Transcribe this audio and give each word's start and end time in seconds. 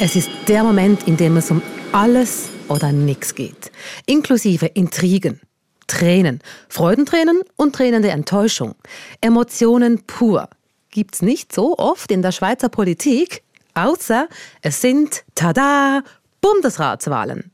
Es 0.00 0.16
ist 0.16 0.28
der 0.48 0.64
Moment, 0.64 1.06
in 1.06 1.16
dem 1.16 1.36
es 1.36 1.52
um 1.52 1.62
alles 1.92 2.48
oder 2.68 2.90
nichts 2.90 3.34
geht. 3.36 3.70
Inklusive 4.06 4.66
Intrigen, 4.66 5.40
Tränen, 5.86 6.40
Freudentränen 6.68 7.42
und 7.56 7.76
Tränen 7.76 8.02
der 8.02 8.12
Enttäuschung. 8.12 8.74
Emotionen 9.20 10.02
pur. 10.04 10.48
Gibt's 10.90 11.22
nicht 11.22 11.52
so 11.52 11.78
oft 11.78 12.10
in 12.10 12.22
der 12.22 12.32
Schweizer 12.32 12.68
Politik, 12.68 13.42
außer 13.74 14.28
es 14.62 14.80
sind, 14.80 15.24
tada, 15.36 16.02
Bundesratswahlen. 16.40 17.52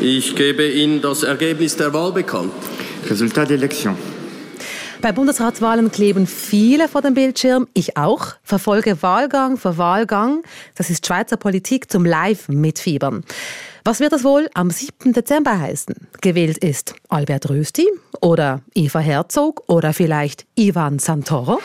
Ich 0.00 0.34
gebe 0.34 0.66
Ihnen 0.66 1.02
das 1.02 1.22
Ergebnis 1.22 1.76
der 1.76 1.92
Wahl 1.92 2.12
bekannt. 2.12 2.52
Resultat 3.08 3.50
d'élection. 3.50 3.94
Bei 5.02 5.10
Bundesratswahlen 5.10 5.90
kleben 5.90 6.28
viele 6.28 6.86
vor 6.86 7.02
dem 7.02 7.14
Bildschirm, 7.14 7.66
ich 7.74 7.96
auch, 7.96 8.34
verfolge 8.44 9.02
Wahlgang 9.02 9.56
für 9.56 9.76
Wahlgang. 9.76 10.44
Das 10.76 10.90
ist 10.90 11.04
Schweizer 11.04 11.36
Politik 11.36 11.90
zum 11.90 12.04
Live-Mitfiebern. 12.04 13.24
Was 13.82 13.98
wird 13.98 14.12
das 14.12 14.22
wohl 14.22 14.48
am 14.54 14.70
7. 14.70 15.12
Dezember 15.12 15.58
heißen? 15.58 15.96
Gewählt 16.20 16.58
ist 16.58 16.94
Albert 17.08 17.50
Rösti 17.50 17.88
oder 18.20 18.60
Eva 18.76 19.00
Herzog 19.00 19.64
oder 19.66 19.92
vielleicht 19.92 20.46
Ivan 20.54 21.00
Santoro? 21.00 21.58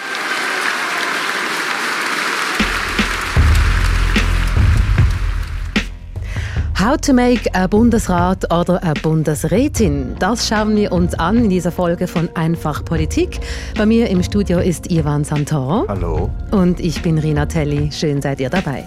How 6.88 6.96
to 6.96 7.12
make 7.12 7.54
a 7.54 7.68
Bundesrat 7.68 8.46
oder 8.50 8.82
a 8.82 8.94
Bundesrätin? 8.94 10.16
Das 10.20 10.48
schauen 10.48 10.74
wir 10.78 10.94
uns 10.94 11.14
an 11.16 11.36
in 11.36 11.50
dieser 11.50 11.70
Folge 11.70 12.08
von 12.08 12.30
Einfach 12.34 12.86
Politik. 12.86 13.42
Bei 13.78 13.86
mir 13.86 14.10
im 14.10 14.24
Studio 14.24 14.60
ist 14.60 14.90
Ivan 14.90 15.26
Santoro. 15.26 15.86
Hallo. 15.90 16.30
Und 16.52 16.80
ich 16.80 17.02
bin 17.02 17.18
Rina 17.18 17.46
Telli. 17.46 17.92
Schön 17.92 18.22
seid 18.22 18.40
ihr 18.40 18.50
dabei. 18.50 18.86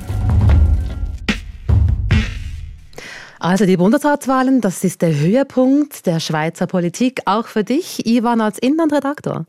Also 3.42 3.64
die 3.64 3.78
Bundesratswahlen, 3.78 4.60
das 4.60 4.84
ist 4.84 5.00
der 5.00 5.18
Höhepunkt 5.18 6.04
der 6.04 6.20
Schweizer 6.20 6.66
Politik, 6.66 7.22
auch 7.24 7.46
für 7.46 7.64
dich, 7.64 8.04
Ivan, 8.04 8.42
als 8.42 8.58
Inlandredaktor. 8.58 9.46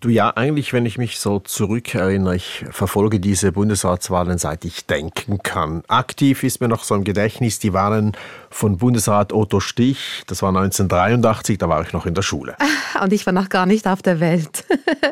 Du 0.00 0.08
ja, 0.08 0.30
eigentlich, 0.30 0.72
wenn 0.72 0.86
ich 0.86 0.96
mich 0.96 1.20
so 1.20 1.40
zurückerinnere, 1.40 2.36
ich 2.36 2.64
verfolge 2.70 3.20
diese 3.20 3.52
Bundesratswahlen, 3.52 4.38
seit 4.38 4.64
ich 4.64 4.86
denken 4.86 5.42
kann. 5.42 5.82
Aktiv 5.88 6.42
ist 6.42 6.62
mir 6.62 6.68
noch 6.68 6.84
so 6.84 6.94
im 6.94 7.04
Gedächtnis 7.04 7.58
die 7.58 7.74
Wahlen 7.74 8.12
von 8.48 8.78
Bundesrat 8.78 9.34
Otto 9.34 9.60
Stich, 9.60 10.22
das 10.26 10.40
war 10.40 10.48
1983, 10.48 11.58
da 11.58 11.68
war 11.68 11.82
ich 11.82 11.92
noch 11.92 12.06
in 12.06 12.14
der 12.14 12.22
Schule. 12.22 12.56
Und 13.02 13.12
ich 13.12 13.26
war 13.26 13.34
noch 13.34 13.50
gar 13.50 13.66
nicht 13.66 13.86
auf 13.86 14.00
der 14.00 14.20
Welt. 14.20 14.64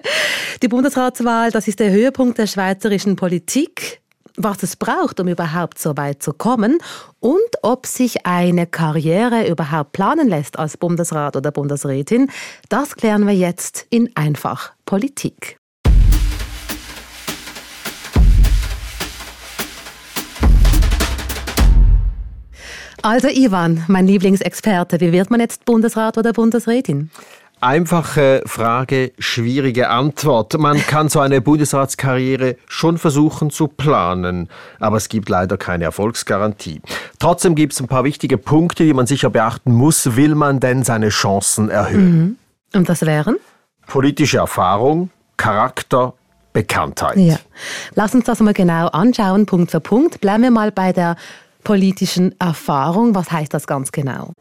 Die 0.63 0.69
Bundesratswahl, 0.69 1.51
das 1.51 1.67
ist 1.67 1.81
der 1.81 1.91
Höhepunkt 1.91 2.39
der 2.39 2.47
schweizerischen 2.47 3.17
Politik 3.17 4.02
was 4.45 4.63
es 4.63 4.77
braucht, 4.77 5.21
um 5.21 5.29
überhaupt 5.29 5.79
so 5.79 5.97
weit 5.97 6.23
zu 6.23 6.33
kommen 6.33 6.79
und 7.21 7.39
ob 7.63 7.87
sich 7.87 8.27
eine 8.27 8.67
Karriere 8.67 9.49
überhaupt 9.49 9.93
planen 9.93 10.29
lässt 10.29 10.59
als 10.59 10.77
Bundesrat 10.77 11.37
oder 11.37 11.51
Bundesrätin, 11.51 12.31
das 12.69 12.97
klären 12.97 13.27
wir 13.27 13.35
jetzt 13.35 13.87
in 13.91 14.11
Einfach 14.17 14.73
Politik. 14.85 15.57
Also 23.05 23.27
Ivan, 23.27 23.85
mein 23.89 24.07
Lieblingsexperte, 24.07 25.01
wie 25.01 25.11
wird 25.11 25.29
man 25.29 25.41
jetzt 25.41 25.65
Bundesrat 25.65 26.19
oder 26.19 26.33
Bundesrätin? 26.33 27.11
Einfache 27.63 28.43
Frage, 28.45 29.13
schwierige 29.21 29.89
Antwort. 29.89 30.59
Man 30.59 30.79
kann 30.79 31.09
so 31.09 31.21
eine 31.21 31.41
Bundesratskarriere 31.41 32.57
schon 32.67 32.99
versuchen 32.99 33.51
zu 33.51 33.69
planen, 33.69 34.49
aber 34.81 34.97
es 34.97 35.09
gibt 35.09 35.29
leider 35.29 35.57
keine 35.57 35.85
Erfolgsgarantie. 35.85 36.83
Trotzdem 37.21 37.55
gibt 37.55 37.73
es 37.73 37.81
ein 37.81 37.87
paar 37.87 38.03
wichtige 38.03 38.37
Punkte, 38.37 38.83
die 38.83 38.93
man 38.93 39.07
sicher 39.07 39.31
beachten 39.31 39.71
muss, 39.71 40.17
will 40.17 40.35
man 40.35 40.59
denn 40.59 40.83
seine 40.83 41.11
Chancen 41.11 41.71
erhöhen. 41.71 42.17
Mhm. 42.17 42.37
Und 42.75 42.89
das 42.89 43.03
wären? 43.03 43.37
Politische 43.87 44.39
Erfahrung, 44.39 45.11
Charakter, 45.37 46.15
Bekanntheit. 46.53 47.17
Ja. 47.17 47.39
Lass 47.95 48.13
uns 48.13 48.25
das 48.25 48.41
mal 48.41 48.55
genau 48.55 48.89
anschauen, 48.89 49.47
Punkt 49.47 49.71
für 49.71 49.81
Punkt. 49.81 50.21
Bleiben 50.21 50.43
wir 50.43 50.51
mal 50.51 50.73
bei 50.73 50.93
der 50.93 51.15
politischen 51.63 52.35
Erfahrung. 52.41 53.15
Was 53.15 53.31
heißt 53.31 53.55
das 53.55 53.69
ganz 53.69 53.93
genau? 53.93 54.33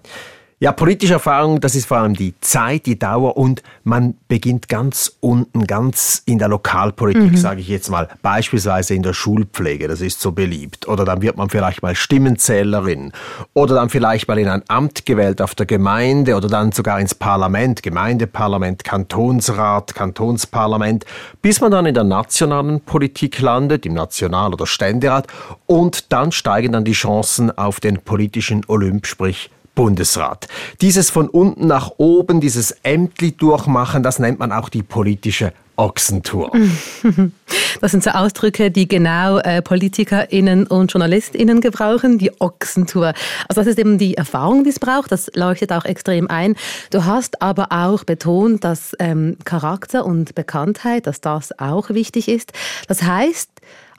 Ja, 0.64 0.72
politische 0.72 1.14
Erfahrung, 1.14 1.60
das 1.60 1.74
ist 1.74 1.88
vor 1.88 1.98
allem 1.98 2.14
die 2.14 2.36
Zeit, 2.40 2.86
die 2.86 3.00
Dauer 3.00 3.36
und 3.36 3.64
man 3.84 4.14
beginnt 4.28 4.70
ganz 4.70 5.18
unten, 5.20 5.66
ganz 5.66 6.22
in 6.28 6.38
der 6.38 6.50
Lokalpolitik, 6.50 7.32
mhm. 7.32 7.36
sage 7.38 7.62
ich 7.62 7.68
jetzt 7.68 7.90
mal, 7.90 8.08
beispielsweise 8.22 8.94
in 8.94 9.02
der 9.02 9.14
Schulpflege, 9.14 9.88
das 9.88 10.02
ist 10.02 10.22
so 10.22 10.34
beliebt. 10.34 10.88
Oder 10.88 11.04
dann 11.04 11.24
wird 11.24 11.36
man 11.36 11.50
vielleicht 11.50 11.82
mal 11.82 11.96
Stimmenzählerin 11.96 13.12
oder 13.56 13.74
dann 13.74 13.90
vielleicht 13.90 14.28
mal 14.28 14.38
in 14.38 14.48
ein 14.48 14.62
Amt 14.68 15.08
gewählt 15.08 15.42
auf 15.42 15.56
der 15.56 15.66
Gemeinde 15.66 16.36
oder 16.36 16.48
dann 16.48 16.72
sogar 16.72 17.00
ins 17.00 17.16
Parlament, 17.16 17.82
Gemeindeparlament, 17.82 18.84
Kantonsrat, 18.84 19.96
Kantonsparlament, 19.96 21.06
bis 21.42 21.60
man 21.60 21.72
dann 21.72 21.88
in 21.88 21.96
der 21.96 22.04
nationalen 22.04 22.82
Politik 22.82 23.42
landet, 23.42 23.88
im 23.88 23.96
National- 23.96 24.54
oder 24.54 24.68
Ständerat 24.68 25.26
und 25.66 26.14
dann 26.14 26.32
steigen 26.32 26.74
dann 26.74 26.86
die 26.86 26.92
Chancen 26.92 27.50
auf 27.50 27.80
den 27.80 27.98
politischen 27.98 28.64
Olymp, 28.68 29.08
sprich 29.08 29.50
Bundesrat. 29.76 30.48
Dieses 30.82 31.10
von 31.10 31.30
unten 31.30 31.68
nach 31.68 31.92
oben, 31.98 32.42
dieses 32.42 32.72
Ämtli 32.84 33.32
durchmachen, 33.32 34.04
das 34.04 34.20
nennt 34.20 34.40
man 34.40 34.52
auch 34.52 34.70
die 34.70 34.84
politische 34.84 35.54
Ochsentour. 35.76 36.52
Das 37.82 37.92
sind 37.92 38.04
so 38.04 38.12
Ausdrücke, 38.12 38.70
die 38.70 38.88
genau 38.88 39.40
äh, 39.40 39.62
PolitikerInnen 39.62 40.68
und 40.68 40.94
JournalistInnen 40.94 41.62
gebrauchen, 41.62 42.20
die 42.20 42.32
Ochsentour. 42.40 43.14
Also 43.48 43.62
das 43.62 43.68
ist 43.68 43.80
eben 43.80 43.98
die 43.98 44.16
Erfahrung, 44.16 44.64
die 44.64 44.70
es 44.70 44.80
braucht, 44.80 45.12
das 45.12 45.32
leuchtet 45.34 45.72
auch 45.72 45.86
extrem 45.86 46.30
ein. 46.30 46.56
Du 46.92 47.06
hast 47.06 47.42
aber 47.42 47.72
auch 47.72 48.04
betont, 48.04 48.64
dass 48.64 48.96
ähm, 49.00 49.38
Charakter 49.46 50.06
und 50.06 50.36
Bekanntheit, 50.36 51.08
dass 51.08 51.22
das 51.22 51.58
auch 51.60 51.90
wichtig 51.90 52.28
ist. 52.28 52.54
Das 52.88 53.04
heißt, 53.04 53.50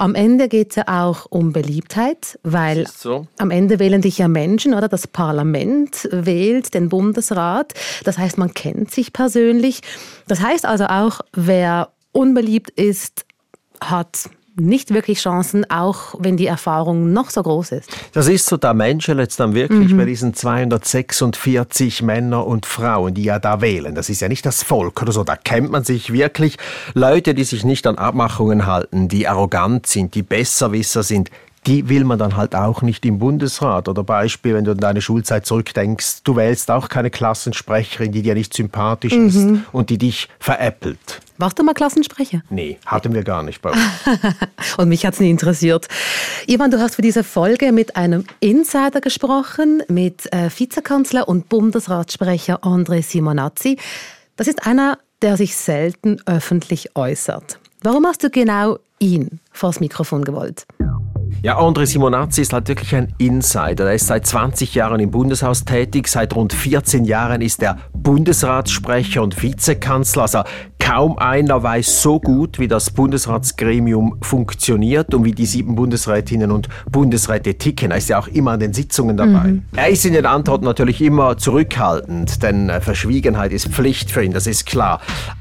am 0.02 0.16
Ende 0.16 0.48
geht 0.48 0.70
es 0.70 0.76
ja 0.76 1.06
auch 1.06 1.26
um 1.30 1.52
Beliebtheit, 1.52 2.36
weil 2.42 2.88
so. 2.88 3.28
am 3.38 3.52
Ende 3.52 3.78
wählen 3.78 4.02
dich 4.02 4.18
ja 4.18 4.26
Menschen, 4.26 4.74
oder? 4.74 4.88
Das 4.88 5.06
Parlament 5.06 6.08
wählt 6.10 6.74
den 6.74 6.88
Bundesrat. 6.88 7.72
Das 8.02 8.18
heißt, 8.18 8.36
man 8.36 8.52
kennt 8.52 8.90
sich 8.90 9.12
persönlich. 9.12 9.80
Das 10.26 10.40
heißt 10.40 10.66
also 10.66 10.86
auch, 10.86 11.20
wer 11.32 11.90
unbeliebt 12.10 12.70
ist, 12.70 13.24
hat 13.80 14.28
nicht 14.56 14.92
wirklich 14.92 15.20
Chancen, 15.20 15.68
auch 15.70 16.14
wenn 16.18 16.36
die 16.36 16.46
Erfahrung 16.46 17.12
noch 17.12 17.30
so 17.30 17.42
groß 17.42 17.72
ist. 17.72 17.90
Das 18.12 18.28
ist 18.28 18.46
so, 18.46 18.56
der 18.56 18.74
Mensch 18.74 19.08
jetzt 19.08 19.40
dann 19.40 19.54
wirklich 19.54 19.92
mhm. 19.92 19.96
bei 19.96 20.04
diesen 20.04 20.34
246 20.34 22.02
Männer 22.02 22.46
und 22.46 22.66
Frauen, 22.66 23.14
die 23.14 23.24
ja 23.24 23.38
da 23.38 23.60
wählen. 23.60 23.94
Das 23.94 24.08
ist 24.08 24.20
ja 24.20 24.28
nicht 24.28 24.44
das 24.44 24.62
Volk 24.62 25.02
oder 25.02 25.12
so, 25.12 25.24
da 25.24 25.36
kennt 25.36 25.70
man 25.70 25.84
sich 25.84 26.12
wirklich. 26.12 26.58
Leute, 26.94 27.34
die 27.34 27.44
sich 27.44 27.64
nicht 27.64 27.86
an 27.86 27.96
Abmachungen 27.96 28.66
halten, 28.66 29.08
die 29.08 29.26
arrogant 29.26 29.86
sind, 29.86 30.14
die 30.14 30.22
Besserwisser 30.22 31.02
sind, 31.02 31.30
die 31.66 31.88
will 31.88 32.04
man 32.04 32.18
dann 32.18 32.36
halt 32.36 32.54
auch 32.54 32.82
nicht 32.82 33.06
im 33.06 33.18
Bundesrat. 33.18 33.88
Oder 33.88 34.02
Beispiel, 34.02 34.54
wenn 34.54 34.64
du 34.64 34.72
an 34.72 34.78
deine 34.78 35.00
Schulzeit 35.00 35.46
zurückdenkst, 35.46 36.24
du 36.24 36.36
wählst 36.36 36.70
auch 36.70 36.88
keine 36.88 37.10
Klassensprecherin, 37.10 38.10
die 38.12 38.22
dir 38.22 38.34
nicht 38.34 38.52
sympathisch 38.52 39.14
mhm. 39.14 39.26
ist 39.28 39.48
und 39.72 39.90
die 39.90 39.98
dich 39.98 40.28
veräppelt. 40.40 41.20
Warst 41.42 41.58
du 41.58 41.64
mal 41.64 41.74
Klassensprecher? 41.74 42.42
Nee, 42.50 42.78
hatten 42.86 43.14
wir 43.14 43.24
gar 43.24 43.42
nicht 43.42 43.62
bei 43.62 43.70
uns. 43.70 43.80
und 44.76 44.88
mich 44.88 45.04
hat 45.04 45.14
es 45.14 45.18
nie 45.18 45.28
interessiert. 45.28 45.88
Ivan, 46.46 46.70
du 46.70 46.78
hast 46.78 46.94
für 46.94 47.02
diese 47.02 47.24
Folge 47.24 47.72
mit 47.72 47.96
einem 47.96 48.24
Insider 48.38 49.00
gesprochen, 49.00 49.82
mit 49.88 50.32
äh, 50.32 50.48
Vizekanzler 50.56 51.26
und 51.26 51.48
Bundesratssprecher 51.48 52.62
André 52.62 53.02
Simonazzi. 53.02 53.76
Das 54.36 54.46
ist 54.46 54.64
einer, 54.68 54.98
der 55.20 55.36
sich 55.36 55.56
selten 55.56 56.22
öffentlich 56.26 56.94
äußert. 56.94 57.58
Warum 57.82 58.06
hast 58.06 58.22
du 58.22 58.30
genau 58.30 58.78
ihn 59.00 59.40
vors 59.50 59.80
Mikrofon 59.80 60.22
gewollt? 60.22 60.64
Ja, 60.78 61.01
André 61.44 61.86
Simonazzi 61.86 62.42
ist 62.42 62.52
halt 62.52 62.68
wirklich 62.68 62.94
ein 62.94 63.14
Insider. 63.18 63.86
Er 63.86 63.94
ist 63.94 64.06
seit 64.06 64.26
20 64.26 64.74
Jahren 64.74 65.00
im 65.00 65.10
Bundeshaus 65.10 65.64
tätig, 65.64 66.08
seit 66.08 66.34
rund 66.34 66.52
14 66.52 67.04
Jahren 67.04 67.42
ist 67.42 67.62
er 67.62 67.78
Bundesratssprecher 67.92 69.22
und 69.22 69.42
Vizekanzler. 69.42 70.22
Also 70.22 70.42
kaum 70.82 71.16
einer 71.18 71.62
weiß 71.62 72.02
so 72.02 72.18
gut, 72.18 72.58
wie 72.58 72.66
das 72.66 72.90
Bundesratsgremium 72.90 74.16
funktioniert 74.20 75.14
und 75.14 75.24
wie 75.24 75.32
die 75.32 75.46
sieben 75.46 75.76
Bundesrätinnen 75.76 76.50
und 76.50 76.68
Bundesräte 76.90 77.54
ticken. 77.54 77.92
Er 77.92 77.98
ist 77.98 78.08
ja 78.08 78.18
auch 78.18 78.26
immer 78.28 78.52
an 78.52 78.60
den 78.60 78.72
Sitzungen 78.72 79.16
dabei. 79.16 79.52
Mhm. 79.52 79.62
Er 79.76 79.88
ist 79.88 80.04
in 80.04 80.12
den 80.12 80.26
Antworten 80.26 80.64
natürlich 80.64 81.00
immer 81.00 81.38
zurückhaltend, 81.38 82.42
denn 82.42 82.68
äh, 82.68 82.80
Verschwiegenheit 82.80 83.52
ist 83.52 83.68
Pflicht 83.68 84.10
für 84.10 84.24
ihn, 84.24 84.32
das 84.32 84.48
ist 84.48 84.66
klar. 84.66 85.00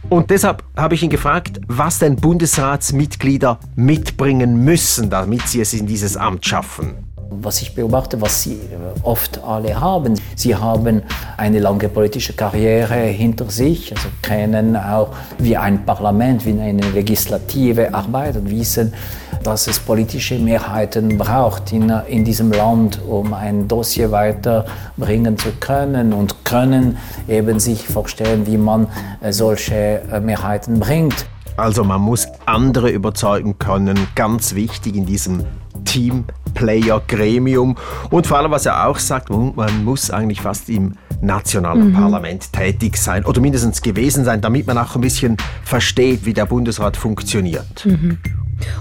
Und 0.09 0.29
deshalb 0.29 0.63
habe 0.77 0.93
ich 0.93 1.03
ihn 1.03 1.09
gefragt, 1.09 1.59
was 1.67 1.99
denn 1.99 2.17
Bundesratsmitglieder 2.17 3.59
mitbringen 3.75 4.63
müssen, 4.63 5.09
damit 5.09 5.47
sie 5.47 5.61
es 5.61 5.73
in 5.81 5.87
dieses 5.87 6.15
Amt 6.15 6.45
schaffen 6.45 7.11
was 7.33 7.61
ich 7.61 7.73
beobachte, 7.73 8.19
was 8.19 8.43
sie 8.43 8.59
oft 9.03 9.41
alle 9.41 9.79
haben. 9.79 10.19
Sie 10.35 10.53
haben 10.53 11.01
eine 11.37 11.59
lange 11.59 11.87
politische 11.87 12.33
Karriere 12.33 12.95
hinter 12.95 13.49
sich, 13.49 13.95
also 13.95 14.09
kennen 14.21 14.75
auch, 14.75 15.09
wie 15.37 15.55
ein 15.55 15.85
Parlament, 15.85 16.45
wie 16.45 16.59
eine 16.59 16.91
Legislative 16.91 17.93
arbeitet, 17.93 18.49
wissen, 18.49 18.93
dass 19.43 19.67
es 19.67 19.79
politische 19.79 20.37
Mehrheiten 20.39 21.17
braucht 21.17 21.71
in, 21.71 21.89
in 21.89 22.25
diesem 22.25 22.51
Land, 22.51 22.99
um 23.07 23.33
ein 23.33 23.65
Dossier 23.67 24.11
weiterbringen 24.11 25.37
zu 25.37 25.51
können 25.59 26.11
und 26.11 26.43
können 26.43 26.97
eben 27.29 27.59
sich 27.59 27.87
vorstellen, 27.87 28.45
wie 28.45 28.57
man 28.57 28.87
äh, 29.21 29.31
solche 29.31 30.01
äh, 30.11 30.19
Mehrheiten 30.19 30.79
bringt. 30.79 31.25
Also 31.57 31.83
man 31.83 32.01
muss 32.01 32.27
andere 32.45 32.89
überzeugen 32.89 33.59
können, 33.59 34.07
ganz 34.15 34.55
wichtig 34.55 34.95
in 34.95 35.05
diesem 35.05 35.45
Teamplayer-Gremium. 35.85 37.77
Und 38.09 38.27
vor 38.27 38.37
allem, 38.37 38.51
was 38.51 38.65
er 38.65 38.87
auch 38.87 38.99
sagt, 38.99 39.29
man 39.29 39.83
muss 39.83 40.11
eigentlich 40.11 40.41
fast 40.41 40.69
im 40.69 40.93
nationalen 41.21 41.89
mhm. 41.89 41.93
Parlament 41.93 42.51
tätig 42.51 42.97
sein 42.97 43.25
oder 43.25 43.41
mindestens 43.41 43.81
gewesen 43.81 44.25
sein, 44.25 44.41
damit 44.41 44.67
man 44.67 44.77
auch 44.77 44.95
ein 44.95 45.01
bisschen 45.01 45.37
versteht, 45.63 46.25
wie 46.25 46.33
der 46.33 46.45
Bundesrat 46.45 46.97
funktioniert. 46.97 47.85
Mhm. 47.85 48.17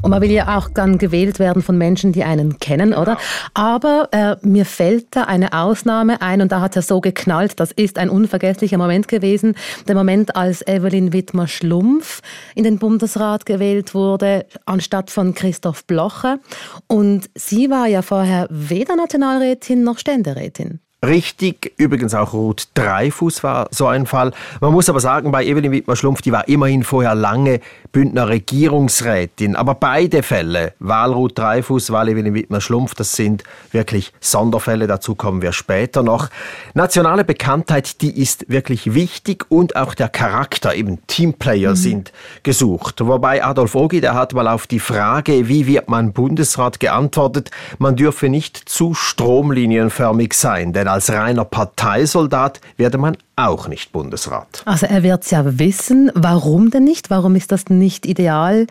Und 0.02 0.10
man 0.10 0.22
will 0.22 0.30
ja 0.30 0.56
auch 0.56 0.68
dann 0.68 0.98
gewählt 0.98 1.38
werden 1.38 1.62
von 1.62 1.76
Menschen, 1.78 2.12
die 2.12 2.24
einen 2.24 2.58
kennen, 2.58 2.94
oder? 2.94 3.18
Aber 3.54 4.08
äh, 4.12 4.36
mir 4.42 4.64
fällt 4.64 5.16
da 5.16 5.24
eine 5.24 5.52
Ausnahme 5.52 6.20
ein 6.22 6.40
und 6.40 6.52
da 6.52 6.60
hat 6.60 6.76
er 6.76 6.82
so 6.82 7.00
geknallt. 7.00 7.60
Das 7.60 7.72
ist 7.72 7.98
ein 7.98 8.10
unvergesslicher 8.10 8.78
Moment 8.78 9.08
gewesen. 9.08 9.54
Der 9.88 9.94
Moment, 9.94 10.36
als 10.36 10.66
Evelyn 10.66 11.12
Wittmer-Schlumpf 11.12 12.20
in 12.54 12.64
den 12.64 12.78
Bundesrat 12.78 13.46
gewählt 13.46 13.94
wurde, 13.94 14.46
anstatt 14.66 15.10
von 15.10 15.34
Christoph 15.34 15.84
Blocher. 15.86 16.38
Und 16.86 17.30
sie 17.34 17.70
war 17.70 17.86
ja 17.86 18.02
vorher 18.02 18.46
weder 18.50 18.96
Nationalrätin 18.96 19.84
noch 19.84 19.98
Ständerätin. 19.98 20.80
Richtig, 21.02 21.73
übrigens 21.79 22.12
auch 22.14 22.35
Ruth 22.35 22.69
Dreifuß 22.75 23.43
war 23.43 23.69
so 23.70 23.87
ein 23.87 24.05
Fall. 24.05 24.32
Man 24.61 24.75
muss 24.75 24.91
aber 24.91 25.00
sagen, 25.00 25.32
bei 25.32 25.47
Evelyn 25.47 25.73
Wittmer-Schlumpf, 25.73 26.20
die 26.20 26.31
war 26.31 26.47
immerhin 26.47 26.85
vorher 26.85 27.14
lange 27.14 27.61
Bündner 27.91 28.29
Regierungsrätin. 28.29 29.56
Aber 29.56 29.75
beide 29.75 30.23
Fälle, 30.23 30.75
Wahl 30.79 31.14
Ruth 31.14 31.38
Dreifuß, 31.38 31.91
Wahl 31.91 32.11
Evelyn 32.11 32.35
Wittmer-Schlumpf, 32.35 32.94
das 32.94 33.14
sind 33.14 33.44
wirklich 33.73 34.12
Sonderfälle. 34.20 34.87
Dazu 34.87 35.14
kommen 35.14 35.41
wir 35.41 35.52
später 35.52 36.02
noch. 36.02 36.29
Nationale 36.75 37.25
Bekanntheit, 37.25 38.02
die 38.02 38.20
ist 38.20 38.50
wirklich 38.50 38.93
wichtig 38.93 39.47
und 39.49 39.76
auch 39.76 39.94
der 39.94 40.11
Charakter, 40.11 40.75
eben 40.75 40.99
Teamplayer 41.06 41.70
mhm. 41.70 41.76
sind 41.76 42.12
gesucht. 42.43 43.00
Wobei 43.00 43.43
Adolf 43.43 43.75
Ogi, 43.75 44.02
der 44.02 44.12
hat 44.12 44.35
mal 44.35 44.49
auf 44.49 44.67
die 44.67 44.81
Frage, 44.81 45.49
wie 45.49 45.67
wird 45.67 45.88
man 45.88 46.12
Bundesrat 46.12 46.79
geantwortet, 46.79 47.50
man 47.79 47.97
dürfe 47.97 48.29
nicht 48.29 48.69
zu 48.69 48.93
stromlinienförmig 48.93 50.35
sein, 50.35 50.75
denn 50.75 50.89
als 50.92 51.10
reiner 51.10 51.44
Parteisoldat 51.44 52.60
werde 52.76 52.98
man 52.98 53.16
auch 53.37 53.69
nicht 53.69 53.92
Bundesrat. 53.92 54.62
Also 54.64 54.87
er 54.87 55.02
wird 55.02 55.25
es 55.25 55.31
ja 55.31 55.58
wissen. 55.58 56.10
Warum 56.14 56.70
denn 56.70 56.84
nicht? 56.84 57.10
Warum 57.10 57.37
ist 57.37 57.52
das 57.52 57.69
nicht 57.69 58.06
ideal, 58.06 58.66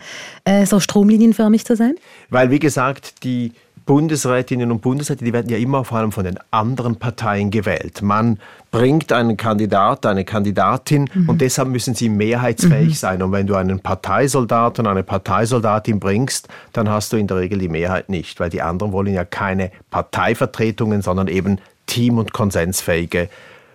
äh, 0.45 0.65
so 0.65 0.79
stromlinienförmig 0.79 1.65
zu 1.65 1.75
sein? 1.75 1.95
Weil, 2.29 2.51
wie 2.51 2.59
gesagt, 2.59 3.23
die 3.23 3.53
Bundesrätinnen 3.89 4.71
und 4.71 4.81
Bundesräte, 4.83 5.25
die 5.25 5.33
werden 5.33 5.49
ja 5.49 5.57
immer 5.57 5.83
vor 5.83 5.97
allem 5.97 6.11
von 6.11 6.23
den 6.23 6.37
anderen 6.51 6.97
Parteien 6.97 7.49
gewählt. 7.49 8.03
Man 8.03 8.37
bringt 8.69 9.11
einen 9.11 9.35
Kandidat, 9.35 10.05
eine 10.05 10.25
Kandidatin 10.25 11.09
mhm. 11.11 11.27
und 11.27 11.41
deshalb 11.41 11.69
müssen 11.69 11.95
sie 11.95 12.07
mehrheitsfähig 12.07 12.89
mhm. 12.89 12.93
sein. 12.93 13.21
Und 13.23 13.31
wenn 13.31 13.47
du 13.47 13.55
einen 13.55 13.79
Parteisoldat 13.79 14.77
und 14.77 14.85
eine 14.85 15.01
Parteisoldatin 15.01 15.99
bringst, 15.99 16.49
dann 16.71 16.87
hast 16.87 17.13
du 17.13 17.17
in 17.17 17.25
der 17.25 17.37
Regel 17.37 17.57
die 17.57 17.67
Mehrheit 17.67 18.09
nicht, 18.09 18.39
weil 18.39 18.51
die 18.51 18.61
anderen 18.61 18.91
wollen 18.91 19.11
ja 19.11 19.25
keine 19.25 19.71
Parteivertretungen, 19.89 21.01
sondern 21.01 21.27
eben 21.27 21.57
team- 21.89 22.17
und 22.17 22.31
konsensfähige 22.31 23.29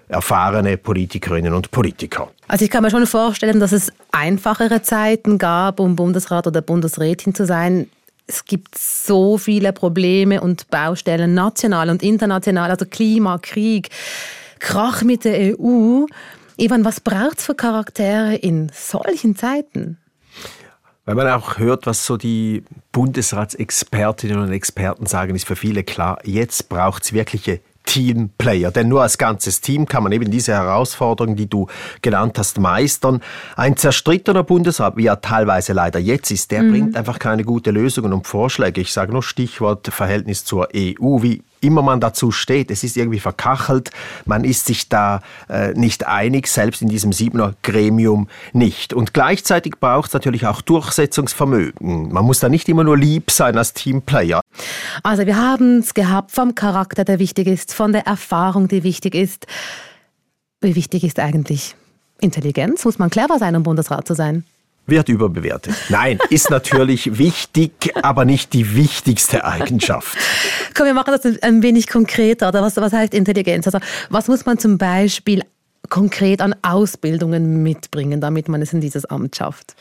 erfahrene 0.08 0.76
Politikerinnen 0.76 1.54
und 1.54 1.70
Politiker. 1.70 2.30
Also 2.48 2.64
ich 2.64 2.70
kann 2.70 2.82
mir 2.82 2.90
schon 2.90 3.06
vorstellen, 3.06 3.60
dass 3.60 3.72
es 3.72 3.92
einfachere 4.12 4.82
Zeiten 4.82 5.38
gab, 5.38 5.80
um 5.80 5.96
Bundesrat 5.96 6.46
oder 6.46 6.60
Bundesrätin 6.60 7.34
zu 7.34 7.46
sein. 7.46 7.88
Es 8.26 8.44
gibt 8.44 8.76
so 8.78 9.38
viele 9.38 9.72
Probleme 9.72 10.40
und 10.40 10.68
Baustellen, 10.70 11.34
national 11.34 11.90
und 11.90 12.02
international, 12.02 12.70
also 12.70 12.86
Klima, 12.86 13.38
Krieg, 13.38 13.90
Krach 14.58 15.02
mit 15.02 15.24
der 15.24 15.58
EU. 15.58 16.06
Ivan, 16.56 16.84
was 16.84 17.00
braucht 17.00 17.38
es 17.38 17.46
für 17.46 17.54
Charaktere 17.54 18.36
in 18.36 18.70
solchen 18.72 19.36
Zeiten? 19.36 19.98
Weil 21.04 21.16
man 21.16 21.28
auch 21.28 21.58
hört, 21.58 21.86
was 21.86 22.06
so 22.06 22.16
die 22.16 22.64
Bundesratsexpertinnen 22.92 24.38
und 24.38 24.52
Experten 24.52 25.04
sagen, 25.04 25.34
ist 25.34 25.46
für 25.46 25.56
viele 25.56 25.82
klar, 25.82 26.18
jetzt 26.24 26.70
braucht 26.70 27.02
es 27.02 27.12
wirkliche 27.12 27.60
Teamplayer. 27.84 28.70
Denn 28.70 28.88
nur 28.88 29.02
als 29.02 29.18
ganzes 29.18 29.60
Team 29.60 29.86
kann 29.86 30.02
man 30.02 30.12
eben 30.12 30.30
diese 30.30 30.52
Herausforderungen, 30.52 31.36
die 31.36 31.48
du 31.48 31.66
genannt 32.02 32.38
hast, 32.38 32.58
meistern. 32.58 33.20
Ein 33.56 33.76
zerstrittener 33.76 34.42
Bundesrat, 34.42 34.96
wie 34.96 35.06
er 35.06 35.20
teilweise 35.20 35.72
leider 35.72 35.98
jetzt 35.98 36.30
ist, 36.30 36.50
der 36.50 36.62
mhm. 36.62 36.70
bringt 36.70 36.96
einfach 36.96 37.18
keine 37.18 37.44
gute 37.44 37.70
Lösungen 37.70 38.12
und 38.12 38.26
Vorschläge. 38.26 38.80
Ich 38.80 38.92
sage 38.92 39.12
nur 39.12 39.22
Stichwort 39.22 39.86
Verhältnis 39.88 40.44
zur 40.44 40.68
EU. 40.74 41.22
Wie 41.22 41.42
immer 41.64 41.82
man 41.82 42.00
dazu 42.00 42.30
steht, 42.30 42.70
es 42.70 42.84
ist 42.84 42.96
irgendwie 42.96 43.20
verkachelt, 43.20 43.90
man 44.24 44.44
ist 44.44 44.66
sich 44.66 44.88
da 44.88 45.20
äh, 45.48 45.72
nicht 45.72 46.06
einig, 46.06 46.46
selbst 46.46 46.82
in 46.82 46.88
diesem 46.88 47.12
Siebener 47.12 47.54
Gremium 47.62 48.28
nicht. 48.52 48.92
Und 48.92 49.14
gleichzeitig 49.14 49.74
braucht 49.80 50.08
es 50.08 50.14
natürlich 50.14 50.46
auch 50.46 50.60
Durchsetzungsvermögen. 50.60 52.12
Man 52.12 52.24
muss 52.24 52.40
da 52.40 52.48
nicht 52.48 52.68
immer 52.68 52.84
nur 52.84 52.96
lieb 52.96 53.30
sein 53.30 53.56
als 53.58 53.72
Teamplayer. 53.72 54.40
Also 55.02 55.26
wir 55.26 55.36
haben 55.36 55.78
es 55.78 55.94
gehabt 55.94 56.30
vom 56.30 56.54
Charakter, 56.54 57.04
der 57.04 57.18
wichtig 57.18 57.46
ist, 57.46 57.74
von 57.74 57.92
der 57.92 58.06
Erfahrung, 58.06 58.68
die 58.68 58.84
wichtig 58.84 59.14
ist. 59.14 59.46
Wie 60.60 60.76
wichtig 60.76 61.04
ist 61.04 61.18
eigentlich 61.18 61.74
Intelligenz? 62.20 62.84
Muss 62.84 62.98
man 62.98 63.10
clever 63.10 63.38
sein, 63.38 63.56
um 63.56 63.62
Bundesrat 63.62 64.06
zu 64.06 64.14
sein? 64.14 64.44
Wird 64.86 65.08
überbewertet. 65.08 65.74
Nein, 65.88 66.18
ist 66.30 66.50
natürlich 66.50 67.18
wichtig, 67.18 67.92
aber 68.02 68.24
nicht 68.24 68.52
die 68.52 68.76
wichtigste 68.76 69.44
Eigenschaft. 69.44 70.18
Komm, 70.74 70.86
wir 70.86 70.94
machen 70.94 71.14
das 71.16 71.42
ein 71.42 71.62
wenig 71.62 71.88
konkreter. 71.88 72.48
Oder 72.48 72.62
was, 72.62 72.76
was 72.76 72.92
heißt 72.92 73.14
Intelligenz? 73.14 73.66
Also, 73.66 73.78
was 74.10 74.28
muss 74.28 74.44
man 74.44 74.58
zum 74.58 74.78
Beispiel 74.78 75.42
konkret 75.88 76.40
an 76.40 76.54
Ausbildungen 76.62 77.62
mitbringen, 77.62 78.20
damit 78.20 78.48
man 78.48 78.62
es 78.62 78.72
in 78.72 78.80
dieses 78.80 79.04
Amt 79.06 79.36
schafft? 79.36 79.74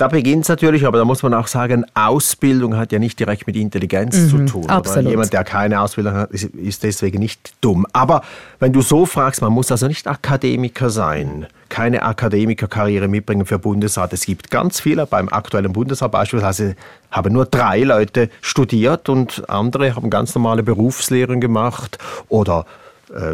Da 0.00 0.08
beginnt 0.08 0.44
es 0.44 0.48
natürlich, 0.48 0.86
aber 0.86 0.96
da 0.96 1.04
muss 1.04 1.22
man 1.22 1.34
auch 1.34 1.46
sagen, 1.46 1.84
Ausbildung 1.92 2.74
hat 2.74 2.90
ja 2.90 2.98
nicht 2.98 3.20
direkt 3.20 3.46
mit 3.46 3.54
Intelligenz 3.54 4.16
mhm, 4.16 4.28
zu 4.30 4.46
tun. 4.46 4.66
Absolut. 4.66 5.10
Jemand, 5.10 5.30
der 5.34 5.44
keine 5.44 5.78
Ausbildung 5.78 6.14
hat, 6.14 6.30
ist 6.30 6.82
deswegen 6.84 7.18
nicht 7.18 7.52
dumm. 7.60 7.86
Aber 7.92 8.22
wenn 8.60 8.72
du 8.72 8.80
so 8.80 9.04
fragst, 9.04 9.42
man 9.42 9.52
muss 9.52 9.70
also 9.70 9.88
nicht 9.88 10.06
Akademiker 10.06 10.88
sein, 10.88 11.48
keine 11.68 12.02
Akademikerkarriere 12.02 13.08
mitbringen 13.08 13.44
für 13.44 13.58
Bundesrat. 13.58 14.14
Es 14.14 14.24
gibt 14.24 14.50
ganz 14.50 14.80
viele, 14.80 15.04
beim 15.04 15.28
aktuellen 15.28 15.74
Bundesrat 15.74 16.12
beispielsweise 16.12 16.76
haben 17.10 17.34
nur 17.34 17.44
drei 17.44 17.82
Leute 17.82 18.30
studiert 18.40 19.10
und 19.10 19.50
andere 19.50 19.96
haben 19.96 20.08
ganz 20.08 20.34
normale 20.34 20.62
Berufslehren 20.62 21.42
gemacht 21.42 21.98
oder 22.30 22.64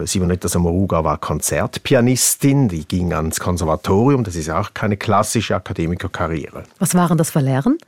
Simonetta 0.04 0.48
Sommaruga 0.48 1.04
war 1.04 1.18
Konzertpianistin, 1.18 2.68
die 2.68 2.86
ging 2.86 3.12
ans 3.12 3.40
Konservatorium, 3.40 4.24
das 4.24 4.36
ist 4.36 4.50
auch 4.50 4.72
keine 4.72 4.96
klassische 4.96 5.54
Akademikerkarriere. 5.54 6.64
Was 6.78 6.94
waren 6.94 7.18
das 7.18 7.30
für 7.30 7.40
Lehren? 7.40 7.78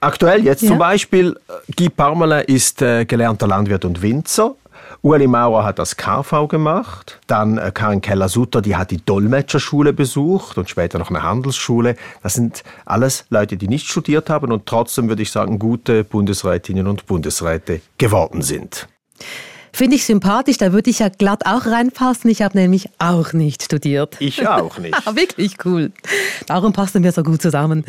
Aktuell 0.00 0.44
jetzt 0.44 0.62
ja. 0.62 0.68
zum 0.68 0.78
Beispiel, 0.78 1.36
äh, 1.48 1.72
Guy 1.76 1.88
Parmelin 1.88 2.44
ist 2.46 2.82
äh, 2.82 3.04
gelernter 3.04 3.46
Landwirt 3.46 3.84
und 3.84 4.02
Winzer. 4.02 4.54
Ueli 5.02 5.26
Maurer 5.26 5.64
hat 5.64 5.78
das 5.78 5.96
KV 5.96 6.48
gemacht. 6.48 7.18
Dann 7.26 7.58
äh, 7.58 7.70
Karin 7.72 8.00
Keller-Sutter, 8.00 8.60
die 8.60 8.76
hat 8.76 8.90
die 8.90 9.04
Dolmetscherschule 9.04 9.92
besucht 9.92 10.58
und 10.58 10.68
später 10.68 10.98
noch 10.98 11.10
eine 11.10 11.22
Handelsschule. 11.22 11.96
Das 12.22 12.34
sind 12.34 12.62
alles 12.84 13.24
Leute, 13.30 13.56
die 13.56 13.68
nicht 13.68 13.88
studiert 13.88 14.28
haben 14.30 14.52
und 14.52 14.66
trotzdem, 14.66 15.08
würde 15.08 15.22
ich 15.22 15.30
sagen, 15.30 15.58
gute 15.58 16.04
Bundesrätinnen 16.04 16.86
und 16.86 17.06
Bundesräte 17.06 17.80
geworden 17.98 18.42
sind. 18.42 18.88
Finde 19.76 19.96
ich 19.96 20.06
sympathisch, 20.06 20.56
da 20.56 20.72
würde 20.72 20.88
ich 20.88 21.00
ja 21.00 21.10
glatt 21.10 21.44
auch 21.44 21.66
reinpassen. 21.66 22.30
Ich 22.30 22.40
habe 22.40 22.56
nämlich 22.56 22.88
auch 22.98 23.34
nicht 23.34 23.62
studiert. 23.62 24.16
Ich 24.20 24.48
auch 24.48 24.78
nicht. 24.78 24.94
Wirklich 25.14 25.62
cool. 25.66 25.92
Darum 26.46 26.72
passen 26.72 27.02
wir 27.02 27.12
so 27.12 27.22
gut 27.22 27.42
zusammen. 27.42 27.84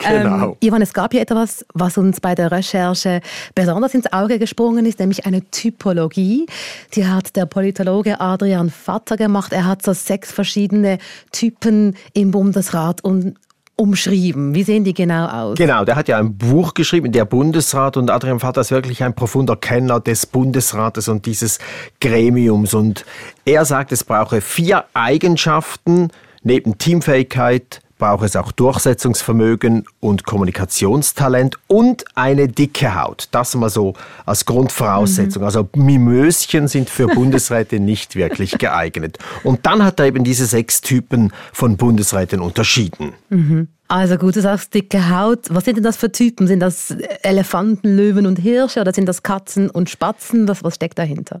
Genau. 0.00 0.48
Ähm, 0.48 0.56
Ivan, 0.58 0.82
es 0.82 0.92
gab 0.92 1.12
hier 1.12 1.20
etwas, 1.20 1.64
was 1.74 1.96
uns 1.96 2.18
bei 2.18 2.34
der 2.34 2.50
Recherche 2.50 3.20
besonders 3.54 3.94
ins 3.94 4.12
Auge 4.12 4.40
gesprungen 4.40 4.84
ist, 4.84 4.98
nämlich 4.98 5.26
eine 5.26 5.48
Typologie. 5.48 6.46
Die 6.94 7.06
hat 7.06 7.36
der 7.36 7.46
Politologe 7.46 8.20
Adrian 8.20 8.68
Vatter 8.68 9.16
gemacht. 9.16 9.52
Er 9.52 9.64
hat 9.64 9.84
so 9.84 9.92
sechs 9.92 10.32
verschiedene 10.32 10.98
Typen 11.30 11.94
im 12.14 12.32
Bundesrat 12.32 13.04
und 13.04 13.36
umschrieben? 13.78 14.54
Wie 14.54 14.64
sehen 14.64 14.84
die 14.84 14.92
genau 14.92 15.26
aus? 15.26 15.56
Genau, 15.56 15.84
der 15.84 15.96
hat 15.96 16.08
ja 16.08 16.18
ein 16.18 16.36
Buch 16.36 16.74
geschrieben, 16.74 17.12
der 17.12 17.24
Bundesrat, 17.24 17.96
und 17.96 18.10
Adrian 18.10 18.40
Vater 18.40 18.60
ist 18.60 18.70
wirklich 18.70 19.02
ein 19.02 19.14
profunder 19.14 19.56
Kenner 19.56 20.00
des 20.00 20.26
Bundesrates 20.26 21.08
und 21.08 21.26
dieses 21.26 21.58
Gremiums. 22.00 22.74
Und 22.74 23.04
er 23.44 23.64
sagt, 23.64 23.92
es 23.92 24.04
brauche 24.04 24.40
vier 24.40 24.84
Eigenschaften 24.94 26.08
neben 26.42 26.76
Teamfähigkeit, 26.76 27.80
braucht 27.98 28.24
es 28.24 28.36
auch 28.36 28.52
Durchsetzungsvermögen 28.52 29.84
und 30.00 30.24
Kommunikationstalent 30.24 31.58
und 31.66 32.04
eine 32.14 32.48
dicke 32.48 32.94
Haut. 32.94 33.28
Das 33.32 33.54
mal 33.54 33.68
so 33.68 33.94
als 34.24 34.44
Grundvoraussetzung. 34.44 35.42
Mhm. 35.42 35.46
Also 35.46 35.68
Mimöschen 35.74 36.68
sind 36.68 36.88
für 36.88 37.08
Bundesräte 37.08 37.80
nicht 37.80 38.16
wirklich 38.16 38.52
geeignet. 38.58 39.18
Und 39.44 39.66
dann 39.66 39.84
hat 39.84 40.00
er 40.00 40.06
eben 40.06 40.24
diese 40.24 40.46
sechs 40.46 40.80
Typen 40.80 41.32
von 41.52 41.76
Bundesräten 41.76 42.40
unterschieden. 42.40 43.12
Mhm. 43.28 43.68
Also 43.88 44.16
gut, 44.16 44.36
du 44.36 44.42
sagst 44.42 44.74
dicke 44.74 45.08
Haut. 45.08 45.46
Was 45.48 45.64
sind 45.64 45.76
denn 45.76 45.84
das 45.84 45.96
für 45.96 46.12
Typen? 46.12 46.46
Sind 46.46 46.60
das 46.60 46.94
Elefanten, 47.22 47.96
Löwen 47.96 48.26
und 48.26 48.38
Hirsche 48.38 48.82
oder 48.82 48.92
sind 48.92 49.06
das 49.06 49.22
Katzen 49.22 49.70
und 49.70 49.88
Spatzen? 49.88 50.46
Was, 50.46 50.62
was 50.62 50.74
steckt 50.74 50.98
dahinter? 50.98 51.40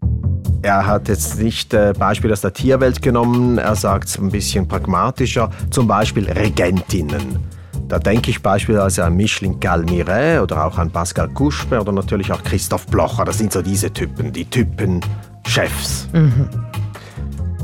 Er 0.62 0.86
hat 0.86 1.08
jetzt 1.08 1.38
nicht 1.38 1.72
äh, 1.72 1.92
Beispiel 1.96 2.32
aus 2.32 2.40
der 2.40 2.52
Tierwelt 2.52 3.00
genommen, 3.00 3.58
er 3.58 3.76
sagt 3.76 4.08
es 4.08 4.18
ein 4.18 4.30
bisschen 4.30 4.66
pragmatischer, 4.66 5.50
zum 5.70 5.86
Beispiel 5.86 6.30
Regentinnen. 6.30 7.38
Da 7.86 7.98
denke 7.98 8.30
ich 8.30 8.42
beispielsweise 8.42 9.04
an 9.04 9.14
Micheline 9.14 9.56
Galmiret 9.56 10.42
oder 10.42 10.66
auch 10.66 10.76
an 10.76 10.90
Pascal 10.90 11.28
Couchepin 11.28 11.78
oder 11.78 11.92
natürlich 11.92 12.30
auch 12.32 12.42
Christoph 12.42 12.86
Blocher. 12.86 13.24
Das 13.24 13.38
sind 13.38 13.52
so 13.52 13.62
diese 13.62 13.90
Typen, 13.92 14.32
die 14.32 14.44
Typen 14.44 15.00
Chefs. 15.46 16.08
Mhm. 16.12 16.48